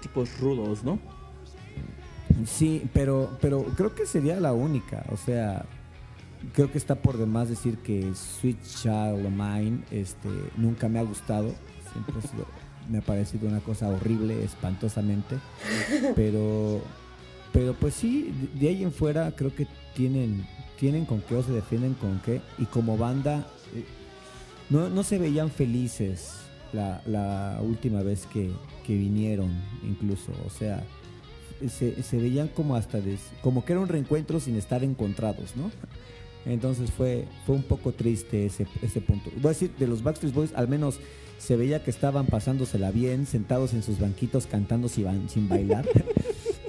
[0.00, 0.98] tipos rudos, ¿no?
[2.46, 5.64] Sí, pero, pero creo que sería la única, o sea,
[6.54, 11.02] creo que está por demás decir que Sweet Child of Mine este, nunca me ha
[11.02, 11.54] gustado,
[11.92, 12.14] siempre
[12.88, 15.36] me ha parecido una cosa horrible, espantosamente,
[16.16, 16.82] pero
[17.52, 20.46] pero pues sí, de ahí en fuera creo que tienen,
[20.78, 22.40] tienen con qué o se defienden con qué.
[22.58, 23.84] Y como banda, eh,
[24.70, 26.34] no, no se veían felices
[26.72, 28.50] la, última vez que,
[28.86, 29.50] que, vinieron,
[29.82, 30.30] incluso.
[30.46, 30.84] O sea,
[31.68, 33.00] se, se veían como hasta
[33.42, 35.70] como que era un reencuentro sin estar encontrados, ¿no?
[36.46, 39.30] Entonces fue, fue un poco triste ese, ese punto.
[39.36, 40.98] Voy a decir, de los Backstreet Boys, al menos
[41.38, 45.86] se veía que estaban pasándosela bien, sentados en sus banquitos cantando sin, sin bailar.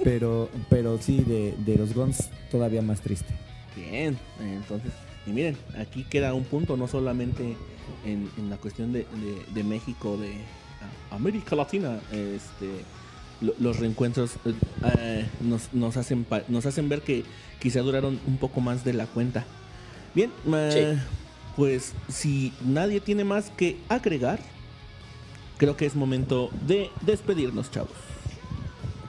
[0.02, 3.34] Pero, pero sí, de, de los Guns todavía más triste.
[3.76, 4.92] Bien, entonces,
[5.26, 7.54] y miren, aquí queda un punto, no solamente
[8.06, 9.06] en, en la cuestión de,
[9.52, 10.32] de, México, de
[11.10, 12.70] América Latina, este,
[13.58, 14.32] los reencuentros
[14.96, 17.24] eh, nos, nos, hacen, nos hacen ver que
[17.60, 19.44] quizá duraron un poco más de la cuenta.
[20.14, 20.98] Bien, eh,
[21.56, 24.38] pues si nadie tiene más que agregar,
[25.56, 27.90] creo que es momento de despedirnos, chavos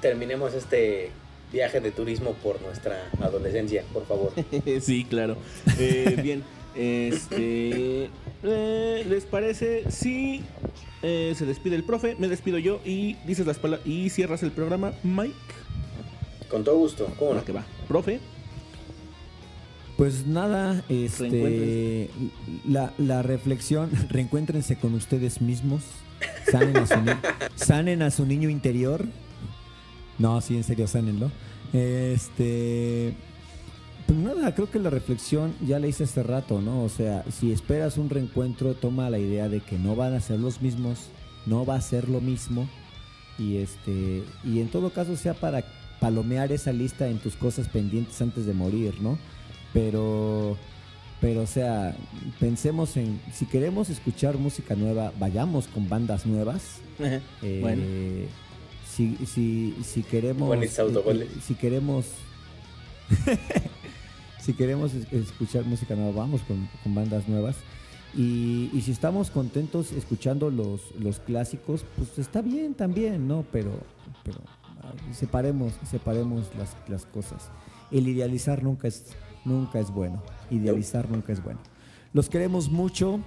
[0.02, 1.12] terminemos este
[1.54, 4.34] viaje de turismo por nuestra adolescencia, por favor.
[4.82, 5.38] sí, claro.
[5.80, 6.44] Eh, bien,
[6.76, 8.10] este,
[8.44, 10.42] eh, ¿les parece si
[11.04, 12.16] eh, se despide el profe?
[12.18, 15.36] Me despido yo y dices las palabras y cierras el programa, Mike.
[16.50, 17.08] Con todo gusto.
[17.18, 17.46] ¿Cómo no?
[17.46, 18.20] que va, profe.
[20.02, 22.10] Pues nada, este,
[22.68, 25.84] la, la reflexión, reencuéntrense con ustedes mismos,
[26.50, 26.96] sanen a su,
[27.56, 29.06] sanen a su niño interior
[30.22, 31.32] no, sí, en serio, sánenlo.
[31.74, 33.16] Este.
[34.06, 36.84] Pues nada, creo que la reflexión ya la hice hace rato, ¿no?
[36.84, 40.40] O sea, si esperas un reencuentro, toma la idea de que no van a ser
[40.40, 41.10] los mismos,
[41.48, 42.70] no va a ser lo mismo.
[43.40, 44.24] Y este.
[44.44, 45.64] Y en todo caso sea para
[46.00, 49.18] palomear esa lista en tus cosas pendientes antes de morir, ¿no?
[49.74, 50.58] Pero.
[51.20, 51.96] Pero, o sea,
[52.40, 56.82] pensemos en, si queremos escuchar música nueva, vayamos con bandas nuevas.
[57.44, 57.84] eh, bueno.
[58.92, 60.50] si, si, si queremos
[61.42, 62.06] si queremos
[64.42, 67.56] si queremos escuchar música nueva vamos con, bandas nuevas.
[68.14, 73.72] Y, y, si estamos contentos escuchando los, los clásicos pues está bien también no pero
[74.26, 74.40] pero
[74.84, 77.50] ah, separemos separemos las, las cosas.
[77.90, 79.06] El idealizar nunca es
[79.46, 81.60] nunca es bueno idealizar nunca es bueno
[82.14, 83.20] los queremos mucho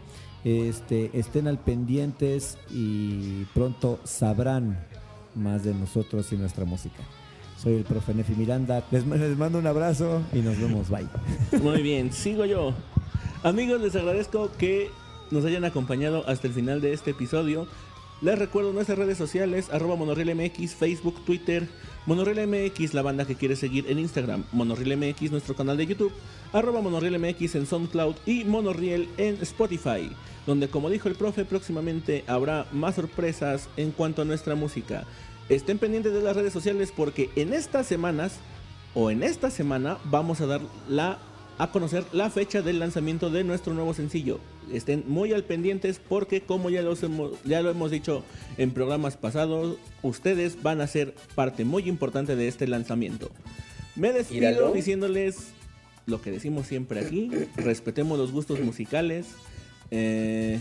[0.44, 4.78] este, estén al pendientes y pronto sabrán
[5.34, 7.02] más de nosotros y nuestra música.
[7.56, 8.84] Soy el profe Nefi Miranda.
[8.90, 10.90] Les, mando un abrazo y nos vemos.
[10.90, 11.08] Bye.
[11.62, 12.74] Muy bien, sigo yo.
[13.42, 14.90] Amigos, les agradezco que
[15.30, 17.66] nos hayan acompañado hasta el final de este episodio.
[18.22, 19.96] Les recuerdo nuestras redes sociales, arroba
[20.78, 21.68] Facebook, Twitter,
[22.06, 26.12] Monorriel MX, la banda que quiere seguir en Instagram, Monorriel MX, nuestro canal de YouTube,
[26.52, 30.10] arroba en SoundCloud y Monorriel en Spotify,
[30.46, 35.04] donde como dijo el profe, próximamente habrá más sorpresas en cuanto a nuestra música.
[35.48, 38.38] Estén pendientes de las redes sociales porque en estas semanas
[38.94, 41.18] o en esta semana vamos a dar la
[41.58, 44.40] a conocer la fecha del lanzamiento de nuestro nuevo sencillo.
[44.72, 46.82] Estén muy al pendientes porque como ya,
[47.44, 48.24] ya lo hemos dicho
[48.56, 53.30] en programas pasados, ustedes van a ser parte muy importante de este lanzamiento.
[53.96, 55.52] Me despido diciéndoles
[56.06, 59.26] lo que decimos siempre aquí, respetemos los gustos musicales.
[59.90, 60.60] Eh,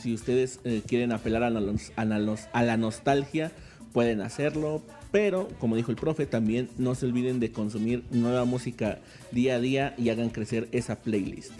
[0.00, 3.52] si ustedes eh, quieren apelar a, a la nostalgia,
[3.92, 8.98] pueden hacerlo, pero, como dijo el profe, también no se olviden de consumir nueva música
[9.30, 11.52] día a día y hagan crecer esa playlist.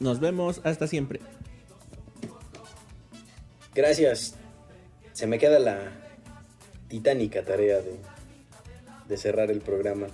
[0.00, 1.20] Nos vemos, hasta siempre.
[3.74, 4.34] Gracias.
[5.12, 5.78] Se me queda la
[6.88, 7.80] titánica tarea
[9.08, 10.06] de, cerrar el programa.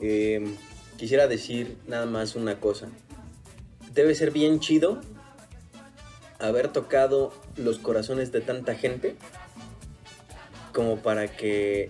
[0.00, 0.54] Eh,
[0.96, 2.88] quisiera decir nada más una cosa.
[3.92, 5.00] Debe ser bien chido
[6.38, 9.16] haber tocado los corazones de tanta gente
[10.76, 11.88] como para que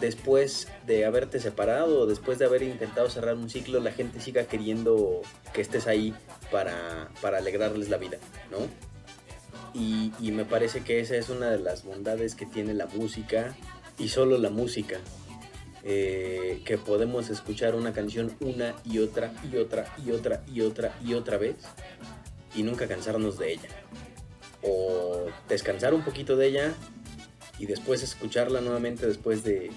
[0.00, 5.20] después de haberte separado después de haber intentado cerrar un ciclo, la gente siga queriendo
[5.52, 6.14] que estés ahí
[6.50, 8.16] para, alegrarles la vida,
[8.50, 8.66] ¿no?
[9.78, 13.54] Y, me parece que esa es una de las bondades que tiene la música
[13.98, 14.96] y solo la música.
[15.86, 20.98] Eh, que podemos escuchar una canción una y otra y otra y otra y otra
[21.04, 21.56] y otra vez
[22.54, 23.68] y nunca cansarnos de ella.
[24.62, 26.74] O descansar un poquito de ella
[27.58, 29.70] y después escucharla nuevamente después de,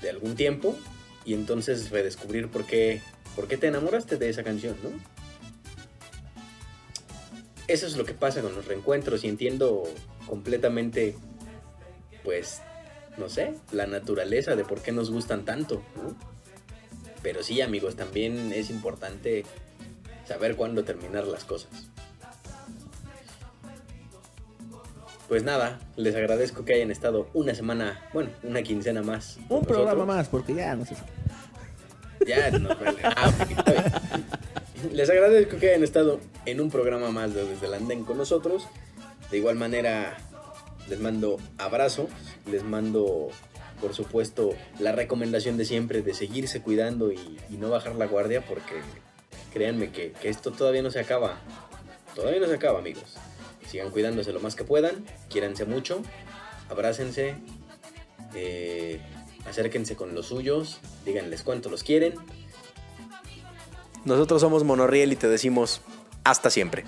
[0.00, 0.76] de algún tiempo
[1.24, 3.00] y entonces redescubrir por qué,
[3.34, 4.90] por qué te enamoraste de esa canción, ¿no?
[7.66, 9.84] Eso es lo que pasa con los reencuentros y entiendo
[10.26, 11.16] completamente,
[12.22, 12.60] pues,
[13.16, 15.82] no sé, la naturaleza de por qué nos gustan tanto.
[17.22, 19.44] Pero sí, amigos, también es importante
[20.28, 21.70] saber cuándo terminar las cosas.
[25.28, 29.38] Pues nada, les agradezco que hayan estado una semana, bueno, una quincena más.
[29.48, 30.96] Un programa más, porque ya no sé.
[32.26, 32.70] Ya, no,
[33.04, 33.32] ah,
[34.92, 38.66] Les agradezco que hayan estado en un programa más de Desde el Andén con nosotros.
[39.30, 40.16] De igual manera,
[40.88, 42.08] les mando abrazos,
[42.50, 43.30] les mando,
[43.80, 48.74] por supuesto, la recomendación de siempre de seguirse cuidando y, no bajar la guardia, porque
[49.54, 51.38] créanme que, que esto todavía no se acaba.
[52.14, 53.16] Todavía no se acaba, amigos
[53.68, 56.02] sigan cuidándose lo más que puedan, quiéranse mucho,
[56.68, 57.36] abrácense,
[58.34, 59.00] eh,
[59.46, 62.14] acérquense con los suyos, díganles cuánto los quieren.
[64.04, 65.80] Nosotros somos Monorriel y te decimos
[66.24, 66.84] hasta siempre.